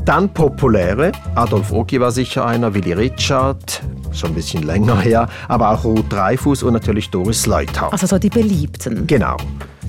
Dann 0.05 0.29
populäre, 0.29 1.11
Adolf 1.35 1.71
Oki 1.71 1.99
war 1.99 2.11
sicher 2.11 2.45
einer, 2.45 2.73
Willy 2.73 2.93
Richard, 2.93 3.83
schon 4.13 4.31
ein 4.31 4.35
bisschen 4.35 4.63
länger 4.63 4.99
her, 5.01 5.27
aber 5.47 5.71
auch 5.71 5.83
Ruth 5.83 6.11
Dreifuß 6.11 6.63
und 6.63 6.73
natürlich 6.73 7.09
Doris 7.09 7.45
Leuthard. 7.45 7.91
Also 7.91 8.07
so 8.07 8.17
die 8.17 8.29
Beliebten. 8.29 9.05
Genau. 9.05 9.35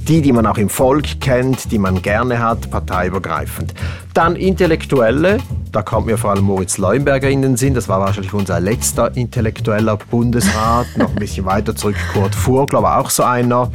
Die, 0.08 0.22
die 0.22 0.32
man 0.32 0.46
auch 0.46 0.58
im 0.58 0.68
Volk 0.68 1.20
kennt, 1.20 1.72
die 1.72 1.78
man 1.78 2.00
gerne 2.00 2.38
hat, 2.38 2.70
parteiübergreifend. 2.70 3.74
Dann 4.14 4.36
Intellektuelle, 4.36 5.38
da 5.72 5.82
kommt 5.82 6.06
mir 6.06 6.16
vor 6.16 6.30
allem 6.30 6.44
Moritz 6.44 6.78
Leuenberger 6.78 7.28
in 7.28 7.42
den 7.42 7.56
Sinn, 7.56 7.74
das 7.74 7.88
war 7.88 8.00
wahrscheinlich 8.00 8.32
unser 8.32 8.60
letzter 8.60 9.16
intellektueller 9.16 9.96
Bundesrat, 9.96 10.86
noch 10.96 11.08
ein 11.08 11.16
bisschen 11.16 11.44
weiter 11.44 11.74
zurück 11.74 11.96
Kurt 12.12 12.34
Vogler 12.34 12.82
war 12.82 13.00
auch 13.00 13.10
so 13.10 13.24
einer. 13.24 13.72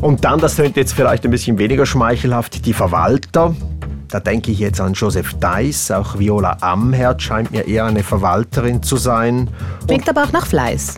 Und 0.00 0.24
dann, 0.24 0.40
das 0.40 0.56
könnte 0.56 0.80
jetzt 0.80 0.94
vielleicht 0.94 1.24
ein 1.24 1.30
bisschen 1.30 1.58
weniger 1.58 1.84
schmeichelhaft, 1.84 2.64
die 2.64 2.72
Verwalter, 2.72 3.54
da 4.08 4.20
denke 4.20 4.52
ich 4.52 4.58
jetzt 4.58 4.80
an 4.80 4.94
Joseph 4.94 5.34
Deiss, 5.34 5.90
auch 5.90 6.18
Viola 6.18 6.58
Amherd 6.60 7.22
scheint 7.22 7.50
mir 7.50 7.66
eher 7.66 7.84
eine 7.84 8.02
Verwalterin 8.02 8.82
zu 8.82 8.96
sein. 8.96 9.48
Klingt 9.86 10.08
aber 10.08 10.24
auch 10.24 10.32
nach 10.32 10.46
Fleiß. 10.46 10.96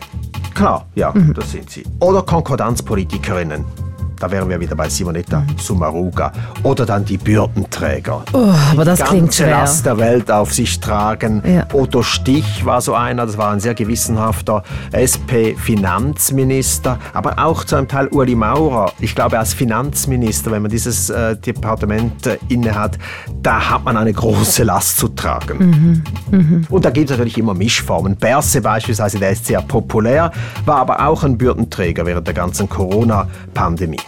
Klar, 0.53 0.85
ja, 0.95 1.11
mhm. 1.13 1.33
das 1.33 1.51
sind 1.51 1.69
sie. 1.69 1.83
Oder 1.99 2.23
Konkordanzpolitikerinnen. 2.23 3.84
Da 4.25 4.31
wären 4.31 4.49
wir 4.49 4.59
wieder 4.59 4.75
bei 4.75 4.89
Simonetta 4.89 5.45
Sumaruga. 5.61 6.31
Oder 6.63 6.87
dann 6.87 7.05
die 7.05 7.19
Bürdenträger. 7.19 8.23
Oh, 8.33 8.51
aber 8.71 8.83
das 8.83 8.97
die 8.97 9.05
klingt 9.05 9.35
schwer. 9.35 9.51
Last 9.51 9.85
der 9.85 9.99
Welt 9.99 10.31
auf 10.31 10.51
sich 10.51 10.79
tragen. 10.79 11.43
Ja. 11.45 11.67
Otto 11.71 12.01
Stich 12.01 12.65
war 12.65 12.81
so 12.81 12.95
einer, 12.95 13.27
das 13.27 13.37
war 13.37 13.51
ein 13.51 13.59
sehr 13.59 13.75
gewissenhafter 13.75 14.63
SP-Finanzminister. 14.93 16.97
Aber 17.13 17.37
auch 17.37 17.65
zu 17.65 17.75
einem 17.75 17.87
Teil 17.87 18.07
Uli 18.07 18.33
Maurer. 18.33 18.93
Ich 18.99 19.13
glaube, 19.13 19.37
als 19.37 19.53
Finanzminister, 19.53 20.49
wenn 20.49 20.63
man 20.63 20.71
dieses 20.71 21.11
äh, 21.11 21.37
Departement 21.37 22.25
äh, 22.25 22.39
innehat, 22.49 22.97
da 23.43 23.69
hat 23.69 23.83
man 23.83 23.95
eine 23.95 24.11
große 24.11 24.63
Last 24.63 24.97
zu 24.97 25.09
tragen. 25.09 26.03
Mhm. 26.31 26.31
Mhm. 26.31 26.65
Und 26.67 26.83
da 26.83 26.89
gibt 26.89 27.11
es 27.11 27.15
natürlich 27.15 27.37
immer 27.37 27.53
Mischformen. 27.53 28.15
Berse 28.15 28.59
beispielsweise, 28.59 29.19
der 29.19 29.29
ist 29.29 29.45
sehr 29.45 29.61
populär, 29.61 30.31
war 30.65 30.77
aber 30.77 31.05
auch 31.05 31.23
ein 31.23 31.37
Bürdenträger 31.37 32.07
während 32.07 32.25
der 32.25 32.33
ganzen 32.33 32.67
Corona-Pandemie. 32.67 33.99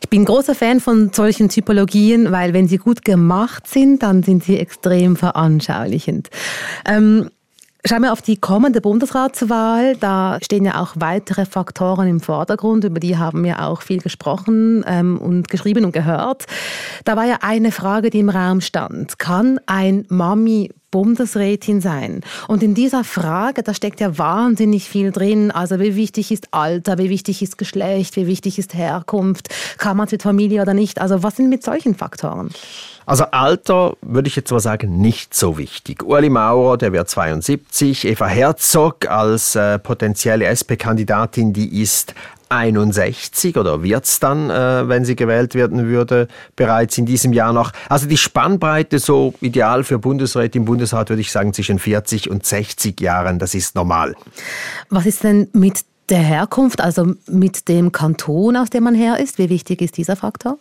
Ich 0.00 0.08
bin 0.08 0.24
großer 0.24 0.54
Fan 0.54 0.80
von 0.80 1.12
solchen 1.12 1.48
Typologien, 1.48 2.32
weil 2.32 2.52
wenn 2.52 2.68
sie 2.68 2.78
gut 2.78 3.04
gemacht 3.04 3.66
sind, 3.66 4.02
dann 4.02 4.22
sind 4.22 4.44
sie 4.44 4.58
extrem 4.58 5.16
veranschaulichend. 5.16 6.28
Ähm, 6.86 7.30
Schauen 7.84 8.02
wir 8.02 8.12
auf 8.12 8.22
die 8.22 8.36
kommende 8.36 8.80
Bundesratswahl. 8.80 9.96
Da 9.96 10.38
stehen 10.40 10.64
ja 10.64 10.80
auch 10.80 10.92
weitere 10.94 11.46
Faktoren 11.46 12.06
im 12.06 12.20
Vordergrund. 12.20 12.84
Über 12.84 13.00
die 13.00 13.18
haben 13.18 13.42
wir 13.42 13.60
auch 13.66 13.82
viel 13.82 14.00
gesprochen 14.00 14.84
ähm, 14.86 15.18
und 15.18 15.48
geschrieben 15.48 15.84
und 15.84 15.90
gehört. 15.90 16.44
Da 17.04 17.16
war 17.16 17.24
ja 17.24 17.38
eine 17.40 17.72
Frage, 17.72 18.10
die 18.10 18.20
im 18.20 18.28
Raum 18.28 18.60
stand. 18.60 19.18
Kann 19.18 19.58
ein 19.66 20.06
Mami 20.08 20.70
Bundesrätin 20.92 21.80
sein. 21.80 22.20
Und 22.46 22.62
in 22.62 22.74
dieser 22.74 23.02
Frage, 23.02 23.64
da 23.64 23.74
steckt 23.74 23.98
ja 23.98 24.16
wahnsinnig 24.18 24.88
viel 24.88 25.10
drin. 25.10 25.50
Also 25.50 25.80
wie 25.80 25.96
wichtig 25.96 26.30
ist 26.30 26.48
Alter, 26.52 26.98
wie 26.98 27.10
wichtig 27.10 27.42
ist 27.42 27.58
Geschlecht, 27.58 28.14
wie 28.14 28.28
wichtig 28.28 28.60
ist 28.60 28.74
Herkunft, 28.74 29.48
kann 29.78 29.96
man 29.96 30.06
mit 30.12 30.22
Familie 30.22 30.62
oder 30.62 30.74
nicht? 30.74 31.00
Also 31.00 31.24
was 31.24 31.36
sind 31.36 31.48
mit 31.48 31.64
solchen 31.64 31.96
Faktoren? 31.96 32.50
Also 33.06 33.24
Alter 33.30 33.96
würde 34.00 34.28
ich 34.28 34.36
jetzt 34.36 34.50
mal 34.50 34.60
sagen, 34.60 35.00
nicht 35.00 35.34
so 35.34 35.58
wichtig. 35.58 36.02
Ueli 36.02 36.30
Maurer, 36.30 36.76
der 36.78 36.92
wird 36.92 37.08
72. 37.08 38.06
Eva 38.06 38.26
Herzog 38.26 39.08
als 39.08 39.56
äh, 39.56 39.78
potenzielle 39.78 40.46
SP-Kandidatin, 40.46 41.52
die 41.52 41.82
ist 41.82 42.14
61 42.52 43.56
oder 43.56 43.82
wird 43.82 44.04
es 44.04 44.20
dann, 44.20 44.50
äh, 44.50 44.88
wenn 44.88 45.04
sie 45.04 45.16
gewählt 45.16 45.54
werden 45.54 45.86
würde, 45.86 46.28
bereits 46.54 46.98
in 46.98 47.06
diesem 47.06 47.32
Jahr 47.32 47.52
noch. 47.52 47.72
Also 47.88 48.06
die 48.06 48.18
Spannbreite 48.18 48.98
so 48.98 49.34
ideal 49.40 49.84
für 49.84 49.98
Bundesräte 49.98 50.58
im 50.58 50.66
Bundesrat 50.66 51.08
würde 51.08 51.22
ich 51.22 51.32
sagen 51.32 51.54
zwischen 51.54 51.78
40 51.78 52.30
und 52.30 52.44
60 52.44 53.00
Jahren, 53.00 53.38
das 53.38 53.54
ist 53.54 53.74
normal. 53.74 54.14
Was 54.90 55.06
ist 55.06 55.24
denn 55.24 55.48
mit 55.52 55.80
der 56.08 56.18
Herkunft, 56.18 56.80
also 56.82 57.14
mit 57.26 57.68
dem 57.68 57.90
Kanton, 57.90 58.56
aus 58.56 58.68
dem 58.68 58.84
man 58.84 58.94
her 58.94 59.18
ist? 59.18 59.38
Wie 59.38 59.48
wichtig 59.48 59.80
ist 59.80 59.96
dieser 59.96 60.16
Faktor? 60.16 60.58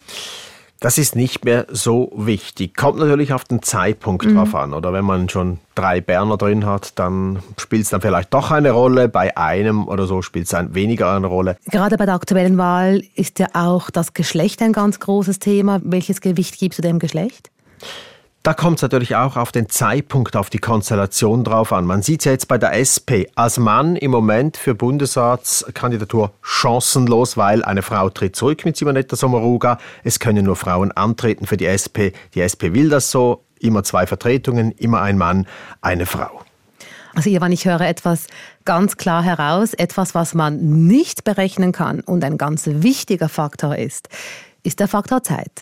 Das 0.81 0.97
ist 0.97 1.15
nicht 1.15 1.45
mehr 1.45 1.67
so 1.69 2.11
wichtig. 2.15 2.75
Kommt 2.75 2.97
natürlich 2.97 3.33
auf 3.33 3.43
den 3.43 3.61
Zeitpunkt 3.61 4.25
mhm. 4.25 4.35
drauf 4.35 4.55
an. 4.55 4.73
Oder 4.73 4.91
wenn 4.93 5.05
man 5.05 5.29
schon 5.29 5.59
drei 5.75 6.01
Berner 6.01 6.38
drin 6.38 6.65
hat, 6.65 6.97
dann 6.97 7.38
spielt 7.57 7.83
es 7.83 7.89
dann 7.89 8.01
vielleicht 8.01 8.33
doch 8.33 8.50
eine 8.50 8.71
Rolle. 8.71 9.07
Bei 9.07 9.38
einem 9.38 9.88
oder 9.88 10.07
so 10.07 10.23
spielt 10.23 10.45
es 10.45 10.51
dann 10.51 10.73
weniger 10.73 11.15
eine 11.15 11.27
Rolle. 11.27 11.55
Gerade 11.71 11.97
bei 11.97 12.07
der 12.07 12.15
aktuellen 12.15 12.57
Wahl 12.57 13.03
ist 13.13 13.38
ja 13.38 13.50
auch 13.53 13.91
das 13.91 14.13
Geschlecht 14.13 14.63
ein 14.63 14.73
ganz 14.73 15.00
großes 15.00 15.38
Thema. 15.38 15.79
Welches 15.83 16.19
Gewicht 16.19 16.57
gibst 16.57 16.79
du 16.79 16.81
dem 16.81 16.97
Geschlecht? 16.97 17.51
Da 18.43 18.55
kommt 18.55 18.79
es 18.79 18.81
natürlich 18.81 19.15
auch 19.15 19.38
auf 19.38 19.51
den 19.51 19.69
Zeitpunkt, 19.69 20.36
auf 20.36 20.50
die 20.50 20.57
Konstellation 20.57 21.43
drauf 21.43 21.71
an. 21.71 21.86
Man 21.86 22.01
sieht 22.01 22.21
es 22.21 22.25
ja 22.25 22.31
jetzt 22.31 22.48
bei 22.48 22.57
der 22.57 22.74
SP 22.74 23.29
als 23.36 23.60
Mann 23.60 23.95
im 23.95 24.10
Moment 24.10 24.57
für 24.57 24.74
Bundesratskandidatur 24.74 26.31
chancenlos, 26.41 27.38
weil 27.38 27.63
eine 27.63 27.83
Frau 27.83 28.10
tritt 28.10 28.36
zurück 28.36 28.65
mit 28.65 28.77
Simonetta 28.77 29.15
Sommaruga. 29.15 29.77
Es 30.03 30.19
können 30.19 30.43
nur 30.43 30.55
Frauen 30.55 30.91
antreten 30.91 31.45
für 31.45 31.55
die 31.55 31.67
SP. 31.69 32.17
Die 32.33 32.41
SP 32.41 32.74
will 32.74 32.89
das 32.89 33.12
so. 33.12 33.43
Immer 33.60 33.83
zwei 33.83 34.07
Vertretungen, 34.07 34.71
immer 34.71 35.03
ein 35.03 35.19
Mann, 35.19 35.45
eine 35.81 36.07
Frau. 36.07 36.41
Also 37.13 37.29
Ivan, 37.29 37.51
ich 37.51 37.65
höre 37.65 37.81
etwas 37.81 38.25
ganz 38.65 38.98
klar 38.98 39.21
heraus, 39.21 39.75
etwas, 39.75 40.15
was 40.15 40.33
man 40.33 40.88
nicht 40.88 41.25
berechnen 41.25 41.74
kann 41.74 42.00
und 42.00 42.24
ein 42.24 42.39
ganz 42.39 42.63
wichtiger 42.65 43.29
Faktor 43.29 43.75
ist, 43.75 44.10
ist 44.63 44.79
der 44.79 44.88
Faktor 44.88 45.21
Zeit. 45.21 45.62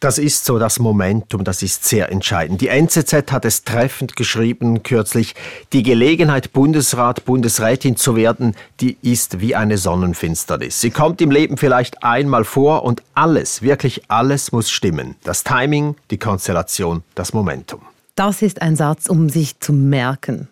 Das 0.00 0.16
ist 0.16 0.46
so 0.46 0.58
das 0.58 0.78
Momentum, 0.78 1.44
das 1.44 1.62
ist 1.62 1.84
sehr 1.84 2.10
entscheidend. 2.10 2.62
Die 2.62 2.68
NZZ 2.68 3.12
hat 3.30 3.44
es 3.44 3.64
treffend 3.64 4.16
geschrieben 4.16 4.82
kürzlich, 4.82 5.34
die 5.74 5.82
Gelegenheit, 5.82 6.54
Bundesrat, 6.54 7.26
Bundesrätin 7.26 7.96
zu 7.96 8.16
werden, 8.16 8.56
die 8.80 8.96
ist 9.02 9.40
wie 9.40 9.54
eine 9.54 9.76
Sonnenfinsternis. 9.76 10.80
Sie 10.80 10.88
kommt 10.88 11.20
im 11.20 11.30
Leben 11.30 11.58
vielleicht 11.58 12.02
einmal 12.02 12.44
vor 12.44 12.84
und 12.84 13.02
alles, 13.12 13.60
wirklich 13.60 14.04
alles 14.08 14.52
muss 14.52 14.70
stimmen. 14.70 15.16
Das 15.22 15.44
Timing, 15.44 15.96
die 16.10 16.16
Konstellation, 16.16 17.02
das 17.14 17.34
Momentum. 17.34 17.82
Das 18.16 18.40
ist 18.40 18.62
ein 18.62 18.76
Satz, 18.76 19.06
um 19.06 19.28
sich 19.28 19.60
zu 19.60 19.74
merken. 19.74 20.48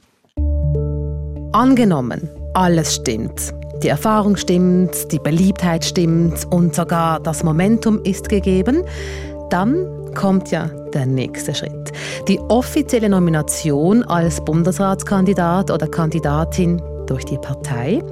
Angenommen, 1.52 2.28
alles 2.52 2.96
stimmt. 2.96 3.54
Die 3.82 3.88
Erfahrung 3.88 4.36
stimmt, 4.36 5.10
die 5.12 5.20
Beliebtheit 5.20 5.84
stimmt 5.84 6.44
und 6.50 6.74
sogar 6.74 7.20
das 7.20 7.44
Momentum 7.44 8.02
ist 8.02 8.28
gegeben 8.28 8.82
dann 9.50 10.14
kommt 10.14 10.50
ja 10.50 10.68
der 10.92 11.06
nächste 11.06 11.54
Schritt. 11.54 11.92
Die 12.28 12.38
offizielle 12.48 13.08
Nomination 13.08 14.02
als 14.04 14.44
Bundesratskandidat 14.44 15.70
oder 15.70 15.86
Kandidatin 15.88 16.82
durch 17.06 17.24
die 17.24 17.38
Partei. 17.38 18.02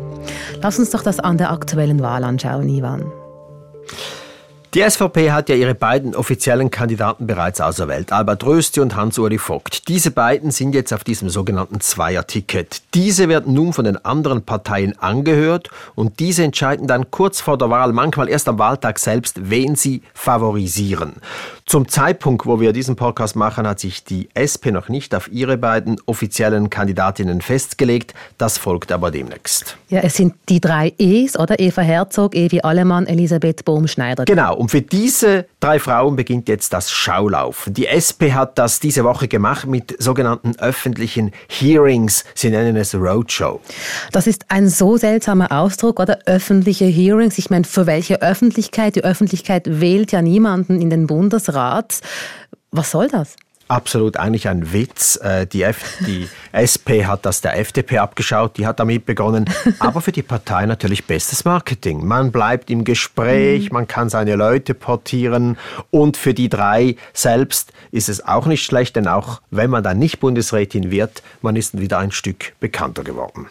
Lass 0.62 0.78
uns 0.78 0.90
doch 0.90 1.02
das 1.02 1.20
an 1.20 1.38
der 1.38 1.50
aktuellen 1.50 2.00
Wahl 2.00 2.24
anschauen, 2.24 2.68
Ivan. 2.68 3.04
Die 4.76 4.82
SVP 4.82 5.32
hat 5.32 5.48
ja 5.48 5.54
ihre 5.54 5.74
beiden 5.74 6.14
offiziellen 6.14 6.70
Kandidaten 6.70 7.26
bereits 7.26 7.62
auserwählt, 7.62 8.12
Albert 8.12 8.44
Rösti 8.44 8.80
und 8.80 8.94
Hans-Uri 8.94 9.38
Vogt. 9.38 9.88
Diese 9.88 10.10
beiden 10.10 10.50
sind 10.50 10.74
jetzt 10.74 10.92
auf 10.92 11.02
diesem 11.02 11.30
sogenannten 11.30 11.80
Zweier-Ticket. 11.80 12.82
Diese 12.92 13.30
werden 13.30 13.54
nun 13.54 13.72
von 13.72 13.86
den 13.86 13.96
anderen 14.04 14.42
Parteien 14.42 14.98
angehört 14.98 15.70
und 15.94 16.20
diese 16.20 16.44
entscheiden 16.44 16.86
dann 16.86 17.10
kurz 17.10 17.40
vor 17.40 17.56
der 17.56 17.70
Wahl, 17.70 17.94
manchmal 17.94 18.28
erst 18.28 18.48
am 18.48 18.58
Wahltag 18.58 18.98
selbst, 18.98 19.48
wen 19.48 19.76
sie 19.76 20.02
favorisieren. 20.12 21.14
Zum 21.64 21.88
Zeitpunkt, 21.88 22.44
wo 22.44 22.60
wir 22.60 22.74
diesen 22.74 22.96
Podcast 22.96 23.34
machen, 23.34 23.66
hat 23.66 23.80
sich 23.80 24.04
die 24.04 24.28
SP 24.36 24.70
noch 24.70 24.90
nicht 24.90 25.14
auf 25.14 25.32
ihre 25.32 25.56
beiden 25.56 25.96
offiziellen 26.04 26.68
Kandidatinnen 26.68 27.40
festgelegt. 27.40 28.14
Das 28.36 28.58
folgt 28.58 28.92
aber 28.92 29.10
demnächst. 29.10 29.76
Ja, 29.88 30.00
es 30.00 30.14
sind 30.14 30.34
die 30.50 30.60
drei 30.60 30.92
E's, 30.98 31.36
oder? 31.36 31.58
Eva 31.58 31.82
Herzog, 31.82 32.36
Evi 32.36 32.60
Allemann, 32.60 33.06
Elisabeth 33.06 33.64
Bohm-Schneider. 33.64 34.26
Genau. 34.26 34.65
Und 34.66 34.70
für 34.70 34.82
diese 34.82 35.46
drei 35.60 35.78
Frauen 35.78 36.16
beginnt 36.16 36.48
jetzt 36.48 36.72
das 36.72 36.90
Schaulaufen. 36.90 37.72
Die 37.72 37.86
SP 37.86 38.34
hat 38.34 38.58
das 38.58 38.80
diese 38.80 39.04
Woche 39.04 39.28
gemacht 39.28 39.68
mit 39.68 39.94
sogenannten 40.02 40.58
öffentlichen 40.58 41.30
Hearings. 41.46 42.24
Sie 42.34 42.50
nennen 42.50 42.74
es 42.74 42.92
Roadshow. 42.92 43.60
Das 44.10 44.26
ist 44.26 44.46
ein 44.48 44.68
so 44.68 44.96
seltsamer 44.96 45.52
Ausdruck, 45.52 46.00
oder? 46.00 46.18
Öffentliche 46.26 46.86
Hearings. 46.86 47.38
Ich 47.38 47.48
meine, 47.48 47.62
für 47.62 47.86
welche 47.86 48.22
Öffentlichkeit? 48.22 48.96
Die 48.96 49.04
Öffentlichkeit 49.04 49.80
wählt 49.80 50.10
ja 50.10 50.20
niemanden 50.20 50.82
in 50.82 50.90
den 50.90 51.06
Bundesrat. 51.06 52.00
Was 52.72 52.90
soll 52.90 53.06
das? 53.06 53.36
Absolut 53.68 54.16
eigentlich 54.16 54.48
ein 54.48 54.72
Witz. 54.72 55.16
Äh, 55.16 55.46
die, 55.46 55.62
F 55.62 55.98
die 56.06 56.28
SP 56.52 57.06
hat 57.06 57.26
das 57.26 57.40
der 57.40 57.58
FDP 57.58 57.98
abgeschaut, 57.98 58.56
die 58.56 58.66
hat 58.66 58.80
damit 58.80 59.06
begonnen. 59.06 59.46
Aber 59.78 60.00
für 60.00 60.12
die 60.12 60.22
Partei 60.22 60.66
natürlich 60.66 61.04
bestes 61.06 61.44
Marketing. 61.44 62.06
Man 62.06 62.32
bleibt 62.32 62.70
im 62.70 62.84
Gespräch, 62.84 63.70
mhm. 63.70 63.74
man 63.74 63.88
kann 63.88 64.08
seine 64.08 64.36
Leute 64.36 64.74
portieren 64.74 65.56
und 65.90 66.16
für 66.16 66.34
die 66.34 66.48
drei 66.48 66.96
selbst 67.12 67.72
ist 67.90 68.08
es 68.08 68.24
auch 68.24 68.46
nicht 68.46 68.64
schlecht, 68.64 68.96
denn 68.96 69.08
auch 69.08 69.40
wenn 69.50 69.70
man 69.70 69.82
dann 69.82 69.98
nicht 69.98 70.20
Bundesrätin 70.20 70.90
wird, 70.90 71.22
man 71.42 71.56
ist 71.56 71.78
wieder 71.78 71.98
ein 71.98 72.12
Stück 72.12 72.52
bekannter 72.60 73.04
geworden. 73.04 73.46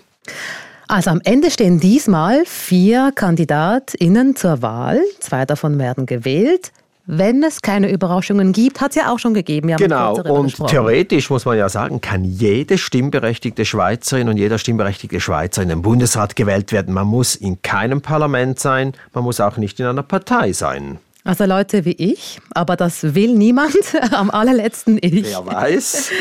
Also 0.87 1.09
am 1.09 1.21
Ende 1.23 1.49
stehen 1.49 1.79
diesmal 1.79 2.45
vier 2.45 3.11
KandidatInnen 3.15 4.35
zur 4.35 4.61
Wahl. 4.61 5.01
Zwei 5.19 5.45
davon 5.45 5.79
werden 5.79 6.05
gewählt 6.05 6.71
wenn 7.07 7.43
es 7.43 7.61
keine 7.61 7.91
Überraschungen 7.91 8.51
gibt, 8.51 8.81
hat 8.81 8.91
es 8.91 8.95
ja 8.95 9.11
auch 9.11 9.19
schon 9.19 9.33
gegeben. 9.33 9.75
genau, 9.77 10.15
und 10.21 10.55
theoretisch 10.67 11.29
muss 11.29 11.45
man 11.45 11.57
ja 11.57 11.69
sagen, 11.69 12.01
kann 12.01 12.23
jede 12.23 12.77
stimmberechtigte 12.77 13.65
Schweizerin 13.65 14.29
und 14.29 14.37
jeder 14.37 14.57
stimmberechtigte 14.57 15.19
Schweizer 15.19 15.61
in 15.61 15.69
den 15.69 15.81
Bundesrat 15.81 16.35
gewählt 16.35 16.71
werden. 16.71 16.93
Man 16.93 17.07
muss 17.07 17.35
in 17.35 17.61
keinem 17.61 18.01
Parlament 18.01 18.59
sein, 18.59 18.93
man 19.13 19.23
muss 19.23 19.39
auch 19.39 19.57
nicht 19.57 19.79
in 19.79 19.85
einer 19.85 20.03
Partei 20.03 20.53
sein. 20.53 20.99
Also 21.23 21.45
Leute 21.45 21.85
wie 21.85 21.95
ich, 21.97 22.39
aber 22.53 22.75
das 22.75 23.15
will 23.15 23.33
niemand, 23.35 23.75
am 24.11 24.29
allerletzten 24.29 24.99
ich. 25.01 25.25
Wer 25.25 25.45
weiß. 25.45 26.11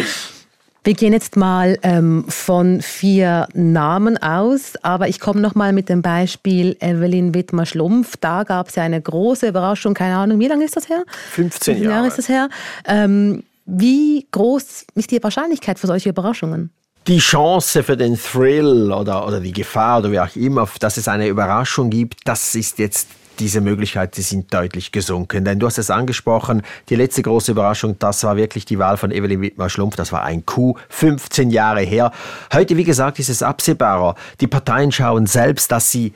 Wir 0.85 0.93
gehen 0.93 1.15
jetzt 1.15 1.37
mal 1.37 1.79
ähm, 1.83 2.27
von 2.29 2.83
vier 2.83 3.49
Namen 3.55 4.23
aus, 4.23 4.75
aber 4.83 5.09
ich 5.09 5.19
komme 5.19 5.41
noch 5.41 5.55
mal 5.55 5.73
mit 5.73 5.89
dem 5.89 6.03
Beispiel 6.03 6.77
Evelyn 6.79 7.35
Wittmer-Schlumpf. 7.35 8.19
Da 8.21 8.43
gab 8.43 8.69
es 8.69 8.75
ja 8.75 8.83
eine 8.83 9.01
große 9.01 9.49
Überraschung, 9.49 9.95
keine 9.95 10.17
Ahnung, 10.17 10.41
wie 10.41 10.47
lange 10.47 10.63
ist 10.63 10.77
das 10.77 10.91
her? 10.91 11.05
15 11.31 11.79
Jahre. 11.79 11.95
Jahre 11.95 12.07
ist 12.09 12.19
das 12.19 12.29
her. 12.29 12.51
Ähm, 12.87 13.45
wie 13.65 14.27
groß 14.31 14.85
ist 14.95 15.11
die 15.11 15.23
Wahrscheinlichkeit 15.23 15.79
für 15.79 15.87
solche 15.87 16.11
Überraschungen? 16.11 16.71
die 17.07 17.19
Chance 17.19 17.83
für 17.83 17.99
den 17.99 18.19
Thrill 18.19 18.91
oder, 18.91 19.27
oder 19.27 19.39
die 19.39 19.53
Gefahr 19.53 19.99
oder 19.99 20.11
wie 20.11 20.21
auch 20.21 20.37
immer, 20.37 20.67
dass 20.81 20.97
es 20.97 21.07
eine 21.07 21.29
Überraschung 21.29 21.91
gibt, 21.91 22.21
das 22.25 22.55
ist 22.55 22.79
jetzt 22.79 23.09
diese 23.39 23.61
Möglichkeiten 23.61 24.23
sind 24.23 24.53
deutlich 24.53 24.93
gesunken. 24.93 25.45
Denn 25.45 25.59
du 25.59 25.67
hast 25.67 25.79
es 25.79 25.91
angesprochen, 25.91 26.63
die 26.89 26.97
letzte 26.97 27.23
große 27.23 27.53
Überraschung, 27.53 27.99
das 27.99 28.25
war 28.25 28.37
wirklich 28.37 28.65
die 28.65 28.79
Wahl 28.79 28.97
von 28.97 29.11
Evelyn 29.11 29.41
Wittmer-Schlumpf. 29.41 29.97
Das 29.97 30.13
war 30.13 30.23
ein 30.23 30.47
Coup, 30.47 30.79
15 30.89 31.51
Jahre 31.51 31.81
her. 31.81 32.13
Heute, 32.53 32.77
wie 32.77 32.85
gesagt, 32.85 33.19
ist 33.19 33.29
es 33.29 33.43
absehbarer. 33.43 34.15
Die 34.41 34.47
Parteien 34.47 34.93
schauen 34.93 35.27
selbst, 35.27 35.71
dass 35.73 35.91
sie 35.91 36.13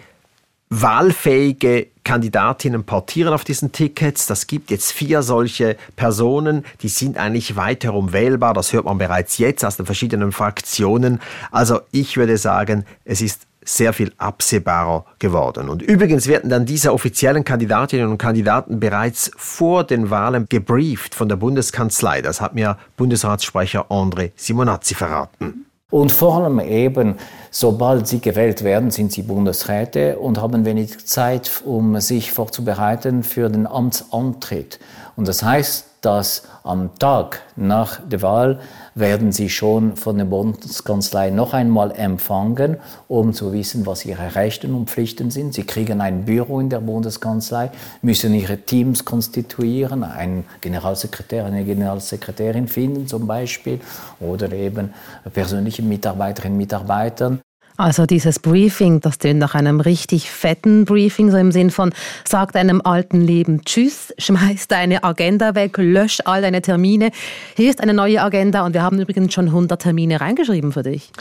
wahlfähige 0.70 1.86
Kandidatinnen 2.04 2.84
portieren 2.84 3.32
auf 3.32 3.44
diesen 3.44 3.72
Tickets. 3.72 4.26
Das 4.26 4.46
gibt 4.46 4.70
jetzt 4.70 4.92
vier 4.92 5.22
solche 5.22 5.76
Personen, 5.96 6.64
die 6.82 6.88
sind 6.88 7.16
eigentlich 7.16 7.56
weit 7.56 7.84
herum 7.84 8.12
wählbar. 8.12 8.54
Das 8.54 8.72
hört 8.72 8.84
man 8.84 8.98
bereits 8.98 9.38
jetzt 9.38 9.64
aus 9.64 9.76
den 9.76 9.86
verschiedenen 9.86 10.32
Fraktionen. 10.32 11.20
Also 11.50 11.80
ich 11.90 12.16
würde 12.16 12.36
sagen, 12.36 12.84
es 13.04 13.20
ist 13.20 13.47
sehr 13.68 13.92
viel 13.92 14.12
absehbarer 14.18 15.04
geworden. 15.18 15.68
Und 15.68 15.82
übrigens 15.82 16.26
werden 16.26 16.50
dann 16.50 16.66
diese 16.66 16.92
offiziellen 16.92 17.44
Kandidatinnen 17.44 18.08
und 18.08 18.18
Kandidaten 18.18 18.80
bereits 18.80 19.30
vor 19.36 19.84
den 19.84 20.10
Wahlen 20.10 20.46
gebrieft 20.48 21.14
von 21.14 21.28
der 21.28 21.36
Bundeskanzlei. 21.36 22.22
Das 22.22 22.40
hat 22.40 22.54
mir 22.54 22.78
Bundesratssprecher 22.96 23.86
André 23.90 24.32
Simonazzi 24.36 24.94
verraten. 24.94 25.66
Und 25.90 26.12
vor 26.12 26.36
allem 26.36 26.60
eben, 26.60 27.14
sobald 27.50 28.06
sie 28.06 28.20
gewählt 28.20 28.62
werden, 28.62 28.90
sind 28.90 29.10
sie 29.10 29.22
Bundesräte 29.22 30.18
und 30.18 30.38
haben 30.38 30.66
wenig 30.66 31.06
Zeit, 31.06 31.62
um 31.64 31.98
sich 32.00 32.30
vorzubereiten 32.30 33.22
für 33.22 33.48
den 33.48 33.66
Amtsantritt. 33.66 34.78
Und 35.18 35.26
das 35.26 35.42
heißt, 35.42 35.84
dass 36.00 36.44
am 36.62 36.96
Tag 37.00 37.42
nach 37.56 37.98
der 38.08 38.22
Wahl 38.22 38.60
werden 38.94 39.32
Sie 39.32 39.50
schon 39.50 39.96
von 39.96 40.16
der 40.16 40.26
Bundeskanzlei 40.26 41.30
noch 41.30 41.54
einmal 41.54 41.90
empfangen, 41.90 42.76
um 43.08 43.32
zu 43.32 43.52
wissen, 43.52 43.84
was 43.84 44.04
Ihre 44.04 44.36
Rechte 44.36 44.68
und 44.68 44.88
Pflichten 44.88 45.32
sind. 45.32 45.54
Sie 45.54 45.64
kriegen 45.64 46.00
ein 46.00 46.24
Büro 46.24 46.60
in 46.60 46.70
der 46.70 46.78
Bundeskanzlei, 46.78 47.72
müssen 48.00 48.32
Ihre 48.32 48.58
Teams 48.58 49.04
konstituieren, 49.04 50.04
einen 50.04 50.44
Generalsekretär, 50.60 51.46
eine 51.46 51.64
Generalsekretärin 51.64 52.68
finden 52.68 53.08
zum 53.08 53.26
Beispiel 53.26 53.80
oder 54.20 54.52
eben 54.52 54.94
persönliche 55.34 55.82
Mitarbeiterinnen 55.82 56.54
und 56.54 56.58
Mitarbeiter. 56.58 57.38
Also 57.80 58.06
dieses 58.06 58.40
Briefing, 58.40 59.00
das 59.00 59.20
klingt 59.20 59.38
nach 59.38 59.54
einem 59.54 59.78
richtig 59.78 60.28
fetten 60.28 60.84
Briefing, 60.84 61.30
so 61.30 61.36
im 61.36 61.52
Sinn 61.52 61.70
von, 61.70 61.94
sag 62.26 62.50
deinem 62.50 62.80
alten 62.82 63.20
Leben 63.20 63.64
Tschüss, 63.64 64.12
schmeiß 64.18 64.66
deine 64.66 65.04
Agenda 65.04 65.54
weg, 65.54 65.78
lösch 65.78 66.18
all 66.24 66.42
deine 66.42 66.60
Termine. 66.60 67.12
Hier 67.56 67.70
ist 67.70 67.80
eine 67.80 67.94
neue 67.94 68.20
Agenda 68.20 68.66
und 68.66 68.74
wir 68.74 68.82
haben 68.82 68.98
übrigens 68.98 69.32
schon 69.32 69.46
100 69.46 69.80
Termine 69.80 70.20
reingeschrieben 70.20 70.72
für 70.72 70.82
dich. 70.82 71.12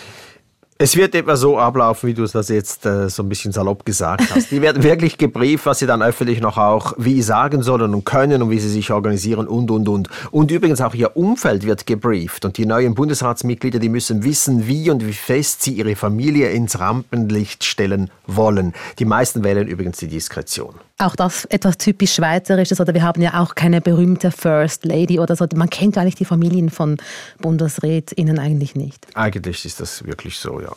Es 0.80 0.96
wird 0.96 1.16
etwa 1.16 1.36
so 1.36 1.58
ablaufen, 1.58 2.08
wie 2.08 2.14
du 2.14 2.24
es 2.24 2.34
das 2.34 2.50
jetzt 2.50 2.86
äh, 2.86 3.10
so 3.10 3.24
ein 3.24 3.30
bisschen 3.30 3.52
salopp 3.52 3.84
gesagt 3.84 4.30
hast. 4.30 4.52
Die 4.52 4.62
werden 4.62 4.84
wirklich 4.92 5.18
gebrieft, 5.18 5.66
was 5.66 5.80
sie 5.80 5.88
dann 5.88 6.04
öffentlich 6.04 6.40
noch 6.40 6.58
auch 6.58 6.94
wie 6.98 7.24
sagen 7.24 7.64
sollen 7.64 7.96
und 7.96 8.06
können 8.06 8.44
und 8.44 8.52
wie 8.52 8.60
sie 8.60 8.70
sich 8.70 8.92
organisieren 8.92 9.48
und, 9.48 9.72
und, 9.72 9.90
und. 9.90 10.10
Und 10.30 10.52
übrigens 10.52 10.80
auch 10.82 10.94
ihr 10.94 11.18
Umfeld 11.18 11.66
wird 11.66 11.88
gebrieft. 11.88 12.46
Und 12.46 12.58
die 12.58 12.68
neuen 12.68 12.94
Bundesratsmitglieder, 12.94 13.80
die 13.80 13.90
müssen 13.90 14.24
wissen, 14.24 14.68
wie 14.68 14.92
und 14.92 15.04
wie 15.04 15.14
fest 15.14 15.64
sie 15.64 15.74
ihre 15.74 15.96
Familie 15.96 16.52
ins 16.52 16.80
Rampenlicht 16.80 17.64
stellen 17.64 18.12
wollen. 18.28 18.74
Die 19.00 19.06
meisten 19.06 19.44
wählen 19.44 19.68
übrigens 19.68 19.98
die 19.98 20.08
Diskretion. 20.08 20.76
Auch 21.00 21.16
das 21.16 21.46
etwas 21.46 21.78
typisch 21.78 22.16
Schweizerisches, 22.16 22.82
oder 22.82 22.94
wir 22.94 23.04
haben 23.04 23.22
ja 23.22 23.40
auch 23.40 23.54
keine 23.54 23.82
berühmte 23.82 24.32
First 24.32 24.84
Lady 24.84 25.20
oder 25.20 25.36
so. 25.36 25.46
Man 25.56 25.70
kennt 25.70 25.98
eigentlich 25.98 26.16
die 26.16 26.26
Familien 26.26 26.70
von 26.72 26.98
BundesrätInnen 27.40 28.40
eigentlich 28.40 28.76
nicht. 28.76 29.06
Eigentlich 29.14 29.64
ist 29.66 29.80
das 29.80 30.04
wirklich 30.06 30.38
so, 30.38 30.60
ja. 30.60 30.76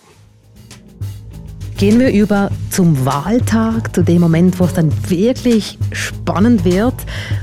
Gehen 1.81 1.99
wir 1.99 2.13
über 2.13 2.51
zum 2.69 3.07
Wahltag, 3.07 3.95
zu 3.95 4.03
dem 4.03 4.21
Moment, 4.21 4.61
wo 4.61 4.65
es 4.65 4.75
dann 4.75 4.93
wirklich 5.09 5.79
spannend 5.93 6.67
wird. 6.67 6.93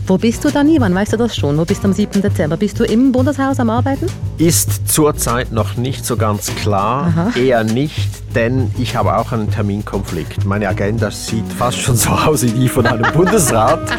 Wo 0.06 0.19
bist 0.19 0.45
du 0.45 0.52
dann, 0.52 0.69
Ivan? 0.69 0.93
Weißt 0.93 1.13
du 1.13 1.17
das 1.17 1.36
schon? 1.36 1.58
Wo 1.58 1.65
bist 1.65 1.82
du 1.84 1.88
am 1.88 1.93
7. 1.93 2.21
Dezember? 2.21 2.56
Bist 2.56 2.80
du 2.80 2.84
im 2.84 3.12
Bundeshaus 3.12 3.60
am 3.60 3.71
Arbeiten? 3.71 4.06
Ist 4.38 4.88
zurzeit 4.93 5.52
noch 5.52 5.76
nicht 5.76 6.06
so 6.06 6.17
ganz 6.17 6.54
klar. 6.54 7.08
Aha. 7.08 7.32
Eher 7.36 7.63
nicht, 7.63 8.36
denn 8.36 8.69
ich 8.78 8.95
habe 8.95 9.17
auch 9.17 9.32
einen 9.32 9.50
Terminkonflikt. 9.50 10.45
Meine 10.45 10.69
Agenda 10.69 11.10
sieht 11.10 11.52
fast 11.52 11.80
schon 11.80 11.95
so 11.95 12.12
aus 12.12 12.43
wie 12.43 12.52
die 12.52 12.69
von 12.69 12.86
einem 12.86 13.12
Bundesrat. 13.15 13.89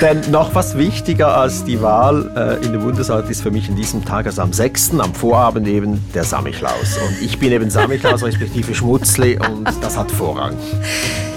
Denn 0.00 0.30
noch 0.30 0.54
was 0.54 0.76
wichtiger 0.76 1.36
als 1.36 1.64
die 1.64 1.80
Wahl 1.82 2.30
äh, 2.36 2.64
in 2.64 2.72
den 2.72 2.82
Bundesrat 2.82 3.28
ist 3.30 3.42
für 3.42 3.50
mich 3.50 3.68
in 3.68 3.76
diesem 3.76 4.04
Tag, 4.04 4.26
also 4.26 4.42
am 4.42 4.52
6., 4.52 4.98
am 4.98 5.14
Vorabend 5.14 5.66
eben, 5.68 6.04
der 6.14 6.24
Samichlaus. 6.24 6.98
Und 6.98 7.22
ich 7.22 7.38
bin 7.38 7.52
eben 7.52 7.70
Samichlaus, 7.70 8.22
respektive 8.24 8.74
Schmutzli, 8.74 9.38
und 9.38 9.68
das 9.80 9.96
hat 9.96 10.10
Vorrang. 10.10 10.56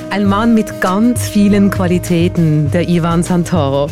Ein 0.09 0.25
Mann 0.27 0.53
mit 0.53 0.79
ganz 0.81 1.27
vielen 1.27 1.71
Qualitäten, 1.71 2.71
der 2.71 2.87
Ivan 2.87 3.23
Santoro. 3.23 3.89